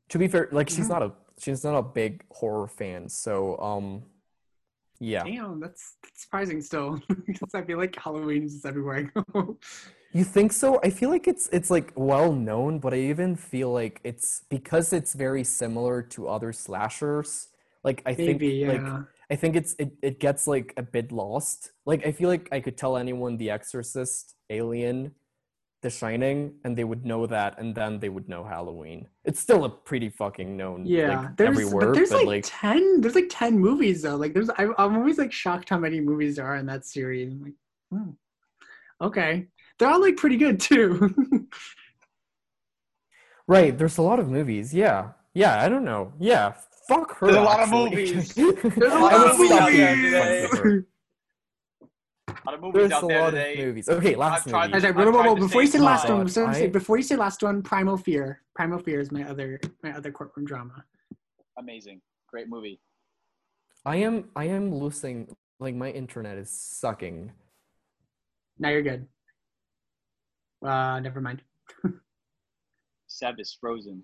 [0.07, 0.89] to be fair, like she's Mhm.
[0.95, 4.03] not a she's not a big horror fan, so um,
[4.99, 5.23] yeah.
[5.23, 6.99] Damn, that's, that's surprising still.
[7.27, 9.57] because I feel like Halloween is everywhere I go.
[10.13, 10.79] You think so?
[10.83, 14.93] I feel like it's it's like well known, but I even feel like it's because
[14.93, 17.49] it's very similar to other slashers.
[17.83, 19.01] Like I think Maybe, like yeah.
[19.29, 21.71] I think it's it, it gets like a bit lost.
[21.85, 25.11] Like I feel like I could tell anyone The Exorcist, Alien,
[25.87, 29.07] The Shining, and they would know that, and then they would know Halloween.
[29.23, 32.43] It's still a pretty fucking known Yeah, like, there's everywhere, but there's but like, like
[32.45, 32.99] ten.
[32.99, 34.17] There's like ten movies though.
[34.17, 37.31] Like there's, I, I'm always like shocked how many movies there are in that series.
[37.31, 37.53] I'm like,
[37.89, 38.09] hmm.
[38.99, 39.47] okay,
[39.79, 41.47] they're all like pretty good too.
[43.47, 43.77] right.
[43.77, 44.73] There's a lot of movies.
[44.73, 45.63] Yeah, yeah.
[45.63, 46.11] I don't know.
[46.19, 46.53] Yeah,
[46.89, 47.27] fuck her.
[47.27, 48.33] There's a lot of movies.
[48.35, 49.49] There's a lot of movies.
[49.49, 50.47] today.
[50.51, 50.85] Fuck her.
[52.27, 53.53] A lot of movies There's out a there lot today.
[53.59, 53.89] of movies.
[53.89, 54.71] Okay, last I've movie.
[54.71, 56.17] to- Okay, I've blah, blah, blah, tried to before you say say last God.
[56.17, 58.41] one, so I- before you say last one, Primal Fear.
[58.55, 60.83] Primal Fear is my other my other courtroom drama.
[61.57, 62.79] Amazing, great movie.
[63.85, 67.31] I am I am losing like my internet is sucking.
[68.59, 69.07] Now you're good.
[70.65, 71.41] Uh, never mind.
[73.07, 74.03] Seb is frozen.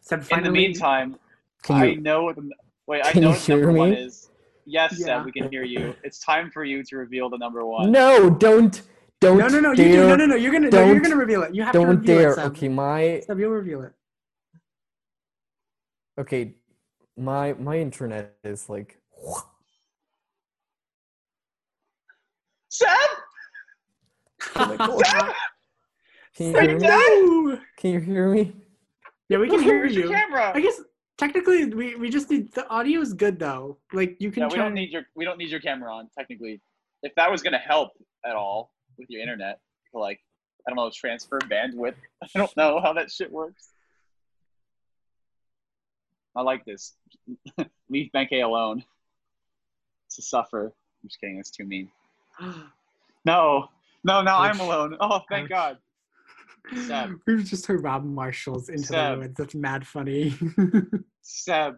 [0.00, 1.16] Seb In the meantime,
[1.62, 2.48] Can I you know what the
[2.86, 3.02] wait.
[3.04, 3.96] I know you what the number hear one me?
[3.96, 4.30] is.
[4.66, 5.06] Yes, Yeah.
[5.18, 5.94] Seb, we can hear you.
[6.02, 7.92] It's time for you to reveal the number one.
[7.92, 8.82] No, don't
[9.20, 10.06] don't no, no, no, you do.
[10.08, 10.34] No, no, no.
[10.34, 11.54] You're gonna, no, you're gonna reveal it.
[11.54, 12.30] You have to Don't reveal dare.
[12.32, 12.46] it, Seb.
[12.52, 13.92] Okay, my Seb, you'll reveal it.
[16.20, 16.54] okay,
[17.16, 18.98] my my internet is like
[22.68, 22.88] Seb,
[24.56, 25.32] Like, Seb,
[26.36, 26.86] Can you hear me?
[26.88, 27.60] no.
[27.78, 28.52] Can you hear me?
[29.28, 30.08] Yeah, we can hear you.
[30.08, 30.52] camera?
[30.54, 30.80] I guess
[31.18, 33.78] technically we, we just need the audio is good though.
[33.92, 36.60] Like you can No, we don't need your we don't need your camera on technically.
[37.02, 37.92] If that was gonna help
[38.24, 39.60] at all with your internet,
[39.92, 40.20] like
[40.66, 41.94] I don't know, transfer bandwidth.
[42.22, 43.68] I don't know how that shit works.
[46.34, 46.94] I like this.
[47.88, 48.84] Leave Benkei alone
[50.14, 50.66] to suffer.
[50.66, 51.36] I'm just kidding.
[51.36, 51.88] That's too mean.
[53.24, 53.70] No,
[54.04, 54.96] no, now I'm alone.
[55.00, 55.78] Oh, thank God.
[56.86, 57.10] Seb.
[57.26, 59.14] We've just heard Rob Marshall's into Seb.
[59.14, 59.34] the woods.
[59.36, 60.34] That's mad funny.
[61.22, 61.74] Seb.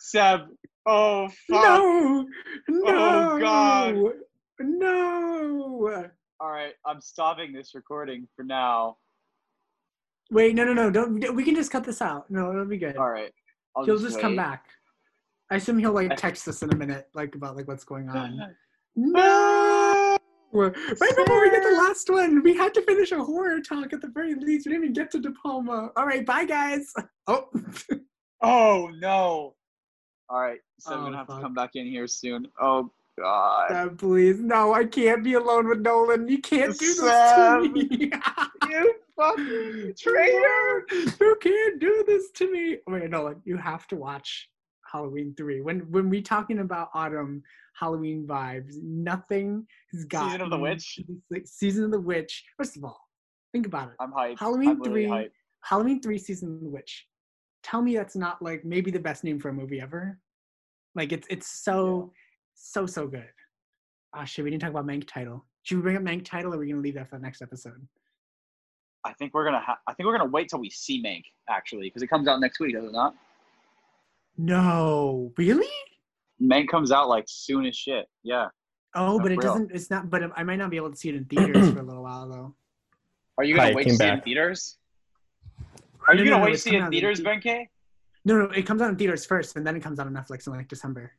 [0.00, 0.40] Seb.
[0.86, 1.38] Oh fuck.
[1.50, 2.26] no,
[2.68, 3.94] no, Oh, God.
[4.58, 6.06] no.
[6.40, 8.96] All right, I'm stopping this recording for now.
[10.30, 10.90] Wait, no, no, no.
[10.90, 11.34] Don't.
[11.34, 12.30] We can just cut this out.
[12.30, 12.96] No, it'll be good.
[12.96, 13.32] All right.
[13.76, 14.66] I'll he'll just come back.
[15.50, 18.40] I assume he'll like text us in a minute, like about like what's going on.
[19.00, 19.20] No.
[20.52, 24.00] Right before we get the last one, we had to finish a horror talk at
[24.00, 24.66] the very least.
[24.66, 25.90] We didn't even get to De Palma.
[25.96, 26.92] All right, bye guys.
[27.26, 27.48] Oh,
[28.42, 29.54] Oh no.
[30.30, 31.36] All right, so I'm Oh, gonna have fuck.
[31.36, 32.46] to come back in here soon.
[32.60, 33.98] Oh god.
[33.98, 36.28] Please, no, I can't be alone with Nolan.
[36.28, 36.96] You can't do this
[37.34, 38.10] to me.
[38.70, 40.86] you fucking traitor.
[41.20, 42.78] you can't do this to me.
[42.86, 44.48] Wait, Nolan, you have to watch
[44.90, 45.60] Halloween three.
[45.60, 47.42] When when we talking about autumn
[47.78, 51.00] Halloween vibes, nothing has got Season of the Witch?
[51.30, 52.44] Like, season of the witch.
[52.56, 52.98] First of all,
[53.52, 53.94] think about it.
[54.00, 54.38] I'm hyped.
[54.38, 55.06] Halloween I'm three.
[55.06, 55.30] hyped.
[55.62, 57.06] Halloween three, season of the witch.
[57.62, 60.18] Tell me that's not like maybe the best name for a movie ever.
[60.94, 62.12] Like it's it's so
[62.54, 63.28] so so good.
[64.14, 65.44] Ah shit, we didn't talk about Mank title.
[65.62, 67.42] Should we bring up Mank title or are we gonna leave that for the next
[67.42, 67.86] episode?
[69.04, 69.60] I think we're gonna.
[69.60, 72.40] Ha- I think we're gonna wait till we see Mank actually, because it comes out
[72.40, 73.14] next week, does it not?
[74.36, 75.66] No, really?
[76.42, 78.06] Mank comes out like soon as shit.
[78.22, 78.48] Yeah.
[78.94, 79.40] Oh, but it real.
[79.52, 79.70] doesn't.
[79.72, 80.08] It's not.
[80.10, 82.28] But I might not be able to see it in theaters for a little while
[82.28, 82.54] though.
[83.36, 84.78] Are you gonna Hi, wait to came see it in theaters?
[86.08, 87.66] Are No, you gonna no, wait to it's see it in theaters, the- Benkei?
[88.24, 90.46] No, no, it comes out in theaters first, and then it comes out on Netflix
[90.46, 91.12] in like December.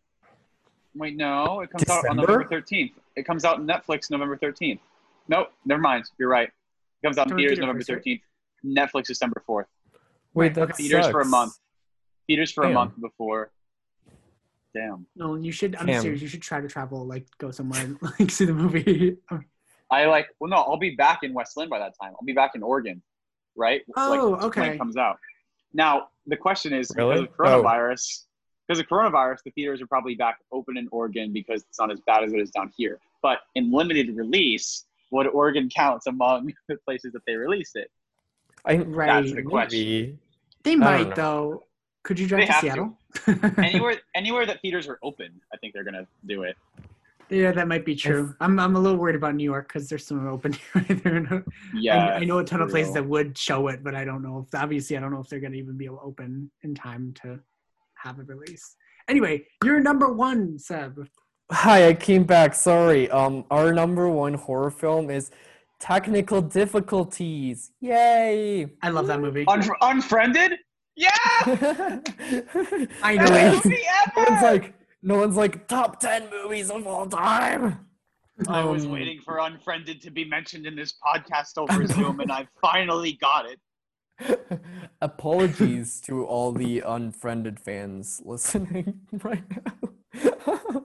[0.96, 2.92] Wait, no, it comes out on November 13th.
[3.16, 4.80] It comes out on Netflix November 13th.
[5.28, 6.06] Nope, never mind.
[6.18, 6.48] You're right.
[6.50, 8.04] It comes out in theaters theater November first, right?
[8.04, 8.22] 13th.
[8.66, 9.66] Netflix December 4th.
[10.34, 10.74] Wait, Right, that okay.
[10.84, 11.54] Theaters for a month.
[12.28, 13.52] Theaters for a month before.
[14.80, 15.06] Damn.
[15.16, 15.76] No, you should.
[15.76, 16.02] I'm Damn.
[16.02, 16.22] serious.
[16.22, 19.18] You should try to travel, like go somewhere, and like see the movie.
[19.92, 20.28] I like.
[20.40, 22.14] Well, no, I'll be back in West Linn by that time.
[22.20, 23.02] I'll be back in Oregon,
[23.56, 23.82] right?
[23.98, 24.76] Oh, like, When okay.
[24.76, 25.18] it comes out.
[25.74, 27.22] Now the question is Really?
[27.22, 28.22] because of coronavirus.
[28.22, 28.26] Oh.
[28.68, 32.00] Because of coronavirus, the theaters are probably back open in Oregon because it's not as
[32.02, 33.00] bad as it is down here.
[33.24, 37.90] But in limited release, would Oregon counts among the places that they release it?
[38.66, 39.08] I right.
[39.24, 39.80] That's the question.
[39.80, 40.20] maybe.
[40.64, 41.64] They might though.
[42.04, 42.86] Could you They drive to Seattle?
[42.90, 42.94] to.
[43.26, 43.52] Seattle?
[43.64, 46.56] Anywhere, anywhere that theaters are open, I think they're gonna do it.
[47.30, 48.36] yeah, that might be true.
[48.40, 50.54] I'm I'm a little worried about New York because there's some open
[50.88, 51.44] here.
[51.74, 53.04] Yeah, I, I know a ton of for places real.
[53.04, 55.40] that would show it, but I don't know if obviously I don't know if they're
[55.40, 57.40] gonna even be able to open in time to
[57.96, 58.76] have it released.
[59.08, 61.08] Anyway, you're number one, Seb.
[61.52, 62.54] Hi, I came back.
[62.54, 63.10] Sorry.
[63.10, 65.32] Um, our number one horror film is
[65.80, 67.72] Technical Difficulties.
[67.82, 68.68] Yay!
[68.84, 69.46] I love that movie.
[69.48, 70.54] Un- unfriended.
[71.00, 72.00] Yeah,
[73.00, 73.30] Finally.
[73.30, 73.78] best movie
[74.18, 77.86] no one's like, no one's like top ten movies of all time.
[78.48, 82.32] I was Um, waiting for unfriended to be mentioned in this podcast over Zoom, and
[82.32, 83.60] I finally got it.
[85.02, 90.84] Apologies to all the unfriended fans listening right now.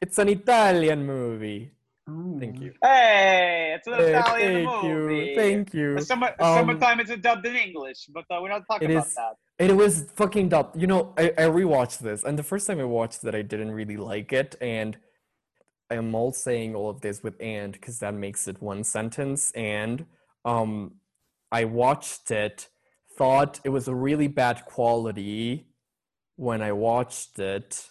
[0.00, 1.70] It's an Italian movie.
[2.08, 2.36] Oh.
[2.38, 2.72] Thank you.
[2.82, 5.16] Hey, it's an Italian thank movie.
[5.16, 5.34] you.
[5.34, 6.00] Thank you.
[6.00, 9.36] Summer, Um, summertime it's dubbed in English, but uh, we're not talking about is- that.
[9.56, 10.68] It was fucking dumb.
[10.74, 13.70] You know, I, I rewatched this, and the first time I watched it, I didn't
[13.70, 14.96] really like it, and
[15.90, 19.52] I'm all saying all of this with and because that makes it one sentence.
[19.52, 20.06] And
[20.44, 20.96] um,
[21.52, 22.68] I watched it,
[23.16, 25.68] thought it was a really bad quality
[26.36, 27.88] when I watched it.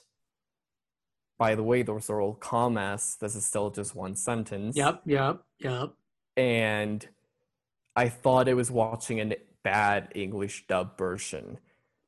[1.43, 3.17] By the way, those are all commas.
[3.19, 5.89] This is still just one sentence Yep, yep, yep.
[6.37, 7.05] and
[7.97, 11.59] I thought I was watching a bad English dub version.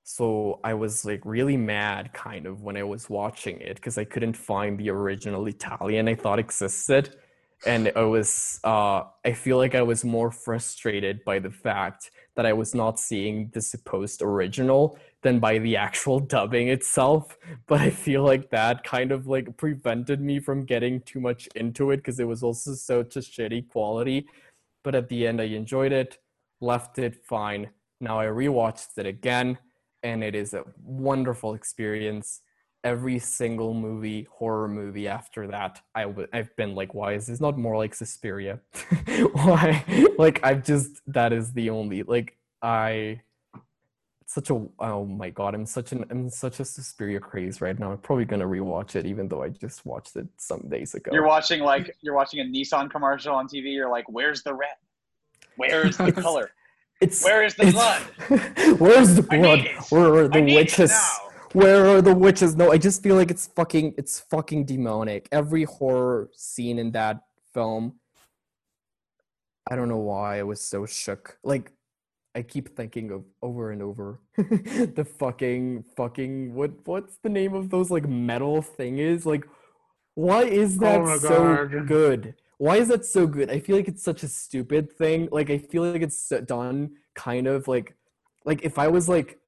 [0.03, 4.05] So I was like really mad kind of when I was watching it because I
[4.05, 7.17] couldn't find the original Italian I thought existed.
[7.65, 12.01] And I was uh I feel like I was more frustrated by the fact
[12.37, 17.37] that I was not seeing the supposed original than by the actual dubbing itself.
[17.67, 21.91] But I feel like that kind of like prevented me from getting too much into
[21.91, 24.27] it because it was also such a shitty quality
[24.85, 26.19] but at the end I enjoyed it,
[26.61, 27.71] left it fine.
[27.99, 29.57] Now I rewatched it again,
[30.03, 32.41] and it is a wonderful experience.
[32.83, 37.41] Every single movie, horror movie after that, I w- I've been like, why is this
[37.41, 38.59] not more like Suspiria?
[39.33, 39.83] why?
[40.19, 43.21] Like I've just that is the only like I.
[44.27, 45.53] Such a oh my god!
[45.53, 47.91] I'm such an I'm such a Suspiria craze right now.
[47.91, 51.11] I'm probably gonna rewatch it, even though I just watched it some days ago.
[51.13, 53.73] You're watching like you're watching a Nissan commercial on TV.
[53.73, 54.75] You're like, where's the red?
[55.57, 56.49] Where's the color?
[57.01, 58.01] It's Where is the blood?
[58.79, 59.67] Where's the blood?
[59.89, 60.93] Where are the I need it witches?
[61.51, 62.55] Where are the witches?
[62.55, 65.27] No, I just feel like it's fucking it's fucking demonic.
[65.31, 67.21] Every horror scene in that
[67.53, 67.99] film.
[69.69, 71.37] I don't know why I was so shook.
[71.43, 71.71] Like
[72.35, 77.69] I keep thinking of over and over the fucking fucking what what's the name of
[77.69, 79.45] those like metal thing is like
[80.15, 81.29] why is oh that Oh so
[81.67, 81.87] God.
[81.87, 82.35] good?
[82.57, 83.49] Why is that so good?
[83.49, 85.27] I feel like it's such a stupid thing.
[85.31, 87.95] Like I feel like it's done kind of like
[88.45, 89.39] like if I was like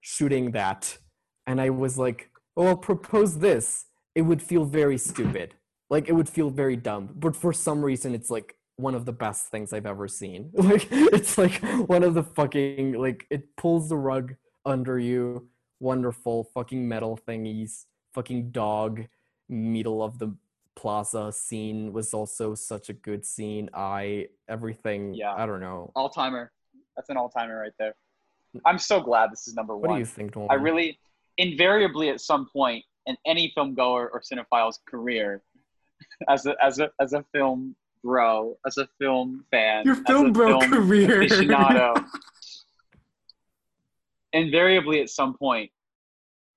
[0.00, 0.98] shooting that
[1.46, 5.54] and I was like, "Oh, I'll propose this," it would feel very stupid.
[5.90, 7.10] Like it would feel very dumb.
[7.14, 10.50] But for some reason, it's like one of the best things I've ever seen.
[10.54, 15.48] Like it's like one of the fucking like it pulls the rug under you.
[15.80, 17.84] Wonderful fucking metal thingies.
[18.14, 19.06] Fucking dog.
[19.48, 20.34] Middle of the
[20.76, 23.68] plaza scene was also such a good scene.
[23.74, 25.14] I everything.
[25.14, 25.34] Yeah.
[25.34, 25.92] I don't know.
[25.94, 26.50] All timer.
[26.96, 27.94] That's an all timer right there.
[28.64, 29.96] I'm so glad this is number What one.
[29.96, 30.50] do you think, Nolan?
[30.50, 30.98] I really,
[31.38, 35.42] invariably, at some point in any film goer or cinephile's career,
[36.28, 40.26] as a as a as a film bro, as a film fan, Your as film
[40.26, 41.22] a bro film career.
[41.22, 42.04] aficionado,
[44.32, 45.70] invariably at some point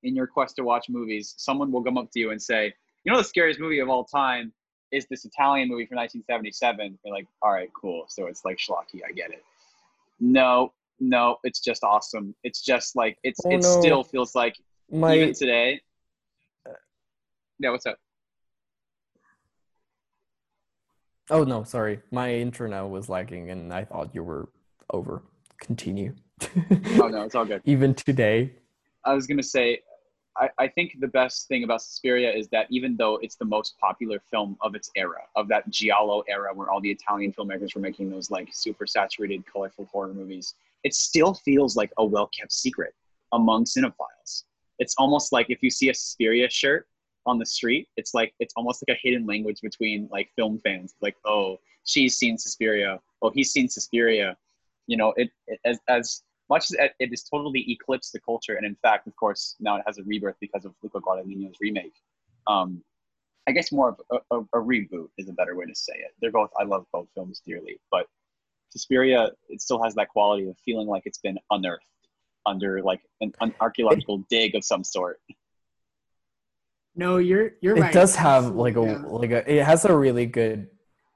[0.03, 2.73] in your quest to watch movies, someone will come up to you and say,
[3.03, 4.53] "You know, the scariest movie of all time
[4.91, 8.05] is this Italian movie from 1977." You're like, "All right, cool.
[8.09, 9.01] So it's like schlocky.
[9.07, 9.43] I get it."
[10.19, 12.35] No, no, it's just awesome.
[12.43, 13.81] It's just like it's Oh, it no.
[13.81, 14.55] still feels like
[14.91, 15.81] My even today.
[17.59, 17.97] Yeah, what's up?
[21.30, 24.49] Oh no, sorry, my internet was lagging, and I thought you were
[24.91, 25.23] over.
[25.59, 26.13] Continue.
[26.99, 27.61] Oh no, it's all good.
[27.65, 28.53] Even today.
[29.03, 29.82] I was gonna say,
[30.38, 33.78] I, I think the best thing about Suspiria is that even though it's the most
[33.80, 37.82] popular film of its era, of that giallo era where all the Italian filmmakers were
[37.82, 40.53] making those like super saturated, colorful horror movies,
[40.84, 42.93] it still feels like a well kept secret
[43.34, 44.43] among cinephiles.
[44.80, 46.88] It's almost like if you see a Suspiria shirt
[47.28, 50.95] on the street, it's like it's almost like a hidden language between like film fans.
[51.01, 52.99] Like, oh, she's seen Suspiria.
[53.21, 54.36] Oh, he's seen Suspiria.
[54.88, 58.65] You know, it, it as as much as it, has totally eclipsed the culture, and
[58.65, 61.93] in fact, of course, now it has a rebirth because of Luca Guadagnino's remake.
[62.47, 62.82] Um,
[63.47, 66.11] I guess more of a, a, a reboot is a better way to say it.
[66.21, 66.51] They're both.
[66.59, 68.07] I love both films dearly, but
[68.69, 71.84] Suspiria it still has that quality of feeling like it's been unearthed
[72.45, 75.19] under like an, an archaeological dig of some sort.
[76.97, 77.91] No, you're you're it right.
[77.91, 79.01] It does have like a Yeah.
[79.05, 80.67] like a it has a really good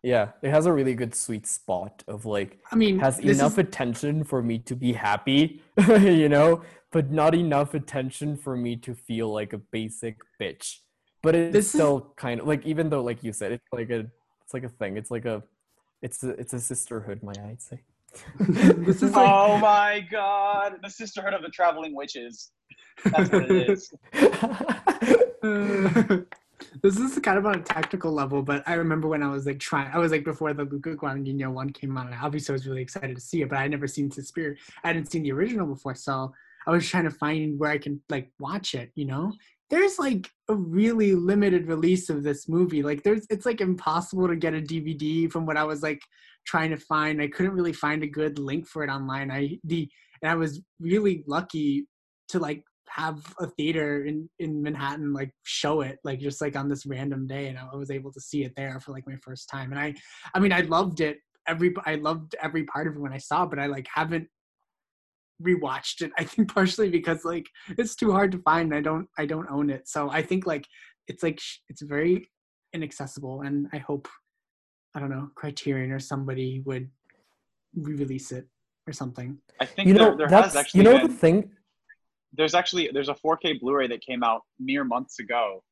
[0.03, 3.57] yeah it has a really good sweet spot of like I mean, has enough is-
[3.65, 6.61] attention for me to be happy you know
[6.91, 10.77] but not enough attention for me to feel like a basic bitch
[11.21, 13.89] but it's This is- still kind of like even though like you said it's like
[13.91, 13.99] a
[14.43, 15.43] it's like a thing it's like a
[16.01, 17.79] it's a it's a sisterhood might i say
[18.39, 22.51] this is like oh my god, the Sisterhood of the Traveling Witches.
[23.05, 23.89] That's what it is.
[26.83, 29.59] this is kind of on a tactical level, but I remember when I was like
[29.59, 32.67] trying, I was like before the Luca Guadagnino one came out, and obviously I was
[32.67, 34.55] really excited to see it, but I had never seen Suspiria.
[34.83, 36.31] I hadn't seen the original before, so
[36.67, 38.91] I was trying to find where I can like watch it.
[38.95, 39.33] You know,
[39.69, 42.83] there's like a really limited release of this movie.
[42.83, 46.01] Like there's, it's like impossible to get a DVD from what I was like
[46.45, 47.21] trying to find.
[47.21, 49.31] I couldn't really find a good link for it online.
[49.31, 49.89] I the
[50.21, 51.87] and I was really lucky
[52.29, 52.63] to like
[52.95, 57.27] have a theater in in Manhattan like show it like just like on this random
[57.27, 59.71] day and I was able to see it there for like my first time.
[59.71, 59.93] And I
[60.35, 61.17] I mean I loved it
[61.47, 64.27] every I loved every part of it when I saw it but I like haven't
[65.41, 69.07] rewatched it I think partially because like it's too hard to find and I don't
[69.17, 69.87] I don't own it.
[69.87, 70.65] So I think like
[71.07, 71.39] it's like
[71.69, 72.29] it's very
[72.73, 74.07] inaccessible and I hope
[74.95, 76.89] I don't know Criterion or somebody would
[77.75, 78.47] re-release it
[78.85, 79.37] or something.
[79.61, 81.51] I think you know there, there has that's actually you know been, the thing
[82.33, 85.63] there's actually there's a 4K Blu-ray that came out mere months ago.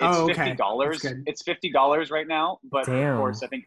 [0.00, 0.34] It's Oh, okay.
[0.34, 1.04] fifty dollars.
[1.26, 3.14] It's fifty dollars right now, but Damn.
[3.14, 3.64] of course, I think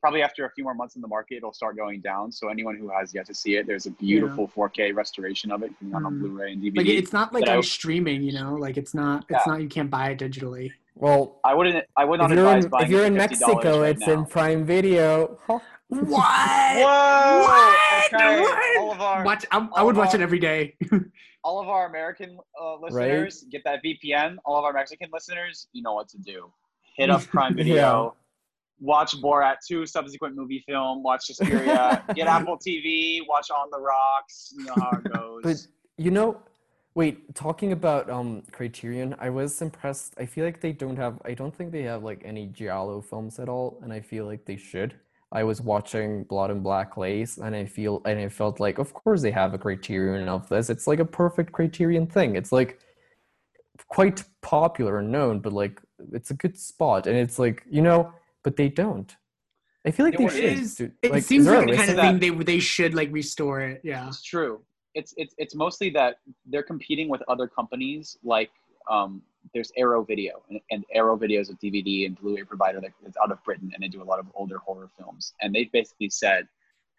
[0.00, 2.30] probably after a few more months in the market, it'll start going down.
[2.30, 5.72] So anyone who has yet to see it, there's a beautiful 4K restoration of it
[5.94, 6.20] on, on Mm.
[6.20, 6.76] Blu-ray and DVD.
[6.76, 9.52] like it's not like But I- on streaming you know like it's not it's Yeah.
[9.52, 11.84] not you can't buy it digitally well I wouldn't.
[11.96, 13.96] I would if not you're advise in, buying if you're it in $50 mexico right
[13.96, 14.12] it's now.
[14.12, 15.38] in prime video
[15.88, 17.40] what Whoa!
[17.40, 18.14] What?
[18.14, 18.78] Okay, What?
[18.78, 20.76] all of our watch I'm, i would of watch our- it every day
[21.44, 24.36] all of our American uh, listeners get that VPN.
[24.46, 26.50] All of our Mexican listeners, you know what to do.
[26.96, 27.74] Hit up Prime Video.
[27.74, 28.08] Yeah.
[28.80, 31.02] Watch Borat 2 subsequent movie film.
[31.02, 32.02] Watch Suspiria.
[32.14, 33.20] get Apple TV.
[33.28, 34.54] Watch On the Rocks.
[34.56, 35.42] You know how it goes.
[35.42, 35.56] But
[36.02, 36.40] you know,
[36.94, 40.14] wait, talking about um Criterion, I was impressed.
[40.18, 43.38] I feel like they don't have I don't think they have like any giallo films
[43.38, 44.94] at all, and I feel like they should.
[45.34, 48.94] I was watching Blood and Black Lace, and I feel and I felt like, of
[48.94, 50.70] course they have a Criterion of this.
[50.70, 52.36] It's like a perfect Criterion thing.
[52.36, 52.78] It's like
[53.88, 55.80] quite popular and known, but like
[56.12, 58.12] it's a good spot, and it's like you know,
[58.44, 59.14] but they don't.
[59.86, 60.58] I feel like Yeah, they well, it should.
[60.58, 62.94] is- do- it like, is seems like the kind of of thing they they should
[62.94, 64.62] like restore it yeah It's true.
[64.94, 68.50] It's it's it's mostly that they're competing with other companies like
[68.88, 69.20] um,
[69.52, 73.14] there's Arrow Video, and, and Arrow Video is a DVD and Blu-ray provider that is
[73.22, 75.34] out of Britain, and they do a lot of older horror films.
[75.42, 76.48] And they basically said,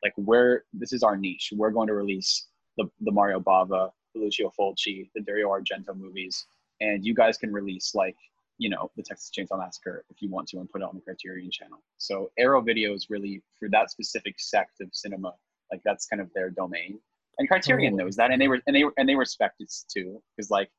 [0.03, 1.53] like, we're this is our niche.
[1.55, 2.47] We're going to release
[2.77, 6.45] the the Mario Bava, Lucio Fulci, the Dario Argento movies,
[6.81, 8.17] and you guys can release like
[8.57, 11.01] you know the Texas Chainsaw Massacre if you want to, and put it on the
[11.01, 11.79] Criterion Channel.
[11.97, 15.33] So Arrow Video is really for that specific sect of cinema
[15.71, 16.99] like that's kind of their domain
[17.37, 17.97] and criterion Oh.
[17.97, 20.69] knows that and they were and they and they respect it too because like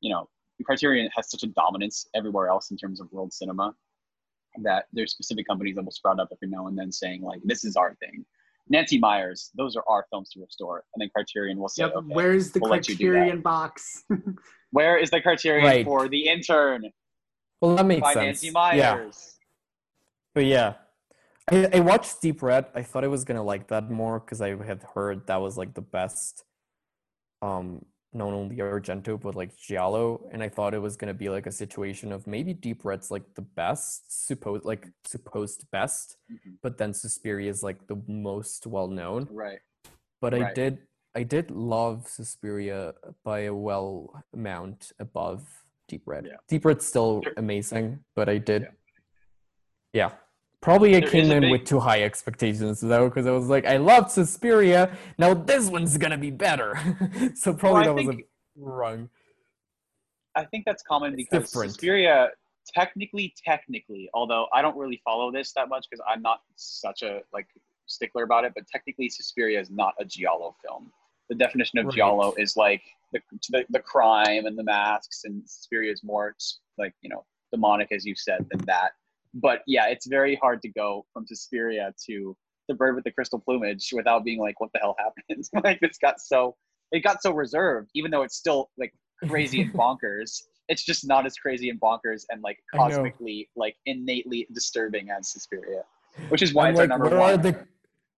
[0.00, 0.28] you know
[0.64, 3.74] criterion has such a dominance everywhere else in terms of world cinema
[4.62, 7.64] that there's specific companies that will sprout up every now and then saying like this
[7.64, 8.24] is our thing
[8.68, 12.06] Nancy Meyers those are our films to restore and then criterion will say yep okay
[12.14, 13.18] where's the we'll let you do that.
[13.18, 14.04] criterion box
[14.70, 15.84] where is the criterion Right.
[15.84, 16.90] for the intern
[17.60, 18.42] Well, that makes by sense.
[18.42, 19.08] Nancy Meyers Yeah.
[20.34, 20.74] But yeah,
[21.50, 22.66] I, I watched Deep Red.
[22.74, 25.74] I thought I was gonna like that more because I had heard that was like
[25.74, 26.44] the best,
[27.42, 27.84] um,
[28.14, 31.52] not only Argento but like Giallo, and I thought it was gonna be like a
[31.52, 36.58] situation of maybe Deep Red's like the best, supposed like supposed best, Mhm.
[36.62, 39.28] but then Suspiria is like the most well known.
[39.30, 39.60] right
[40.20, 42.94] But I did, I did love Suspiria
[43.24, 46.26] by a well amount above Deep Red.
[46.26, 46.36] Yeah.
[46.48, 48.68] Deep Red's still amazing, but I did.
[49.92, 50.12] Yeah.
[50.62, 53.48] Probably I There came a in big- with too high expectations though, because I was
[53.48, 54.96] like, I loved Suspiria.
[55.18, 56.78] Now this one's gonna be better.
[57.34, 58.18] so probably I that was a
[58.56, 59.10] wrong.
[60.34, 61.72] I think that's common It's because different.
[61.72, 62.30] Suspiria,
[62.74, 67.20] technically, technically, although I don't really follow this that much because I'm not such a
[67.32, 67.48] like
[67.86, 70.90] stickler about it, but technically, Suspiria is not a giallo film.
[71.28, 71.96] The definition of Right.
[71.96, 72.82] giallo is like
[73.12, 73.20] the,
[73.50, 76.36] the the crime and the masks, and Suspiria is more
[76.78, 78.92] like you know demonic, as you said, than that.
[79.34, 82.36] But yeah, it's very hard to go from Suspiria to
[82.68, 85.44] the bird with the crystal plumage without being like, what the hell happened?
[85.64, 86.56] like this got so
[86.92, 88.92] it got so reserved, even though it's still like
[89.26, 90.42] crazy and bonkers.
[90.68, 95.82] It's just not as crazy and bonkers and like cosmically, like innately disturbing as Suspiria,
[96.28, 97.42] which is why I'm it's our number one.
[97.42, 97.66] the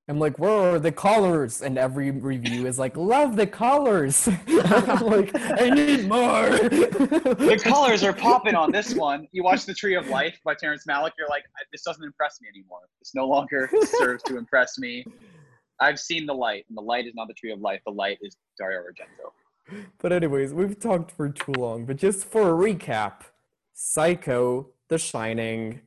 [0.06, 1.62] I'm like, where are the colors?
[1.62, 4.28] And every review is like, love the colors.
[4.48, 6.51] I'm like, I need more.
[6.51, 9.26] the colors are popping on this one.
[9.32, 12.48] You watch The Tree of Life by Terrence Malick, you're like, this doesn't impress me
[12.48, 12.81] anymore.
[13.01, 15.06] This no longer serves to impress me.
[15.81, 17.81] I've seen the light, and the light is not the Tree of Life.
[17.86, 19.31] The light is Dario Argento.
[19.98, 21.86] But anyways, we've talked for too long.
[21.86, 23.22] But just for a recap,
[23.72, 25.81] Psycho, The Shining,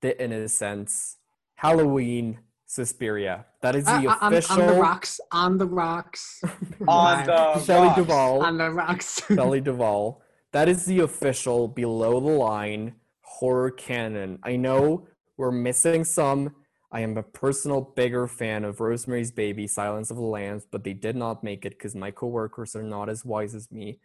[0.00, 1.16] The Innocents,
[1.56, 3.44] Halloween, Suspiria.
[3.62, 6.42] That is the Uh, on, official on the rocks, on the rocks,
[6.88, 7.96] On the Shelley rocks.
[7.96, 8.42] Duvall.
[8.44, 9.22] on the rocks.
[9.28, 10.22] Shelley Duvall.
[10.52, 14.38] That is the official below the line horror canon.
[14.42, 16.54] I know we're missing some.
[16.92, 20.92] I am a personal bigger fan of Rosemary's Baby, Silence of the Lambs, but they
[20.92, 23.98] did not make it because my coworkers are not as wise as me.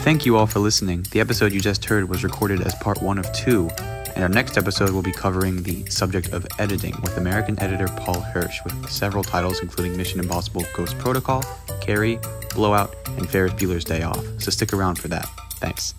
[0.00, 1.04] Thank you all for listening.
[1.10, 3.68] The episode you just heard was recorded as part one of two,
[4.16, 8.20] and our next episode will be covering the subject of editing with American editor Paul
[8.20, 11.44] Hirsch, with several titles including Mission Impossible Ghost Protocol,
[11.82, 12.18] Carrie,
[12.54, 14.24] Blowout, and Ferris Bueller's Day Off.
[14.38, 15.28] So stick around for that.
[15.60, 15.94] Thanks.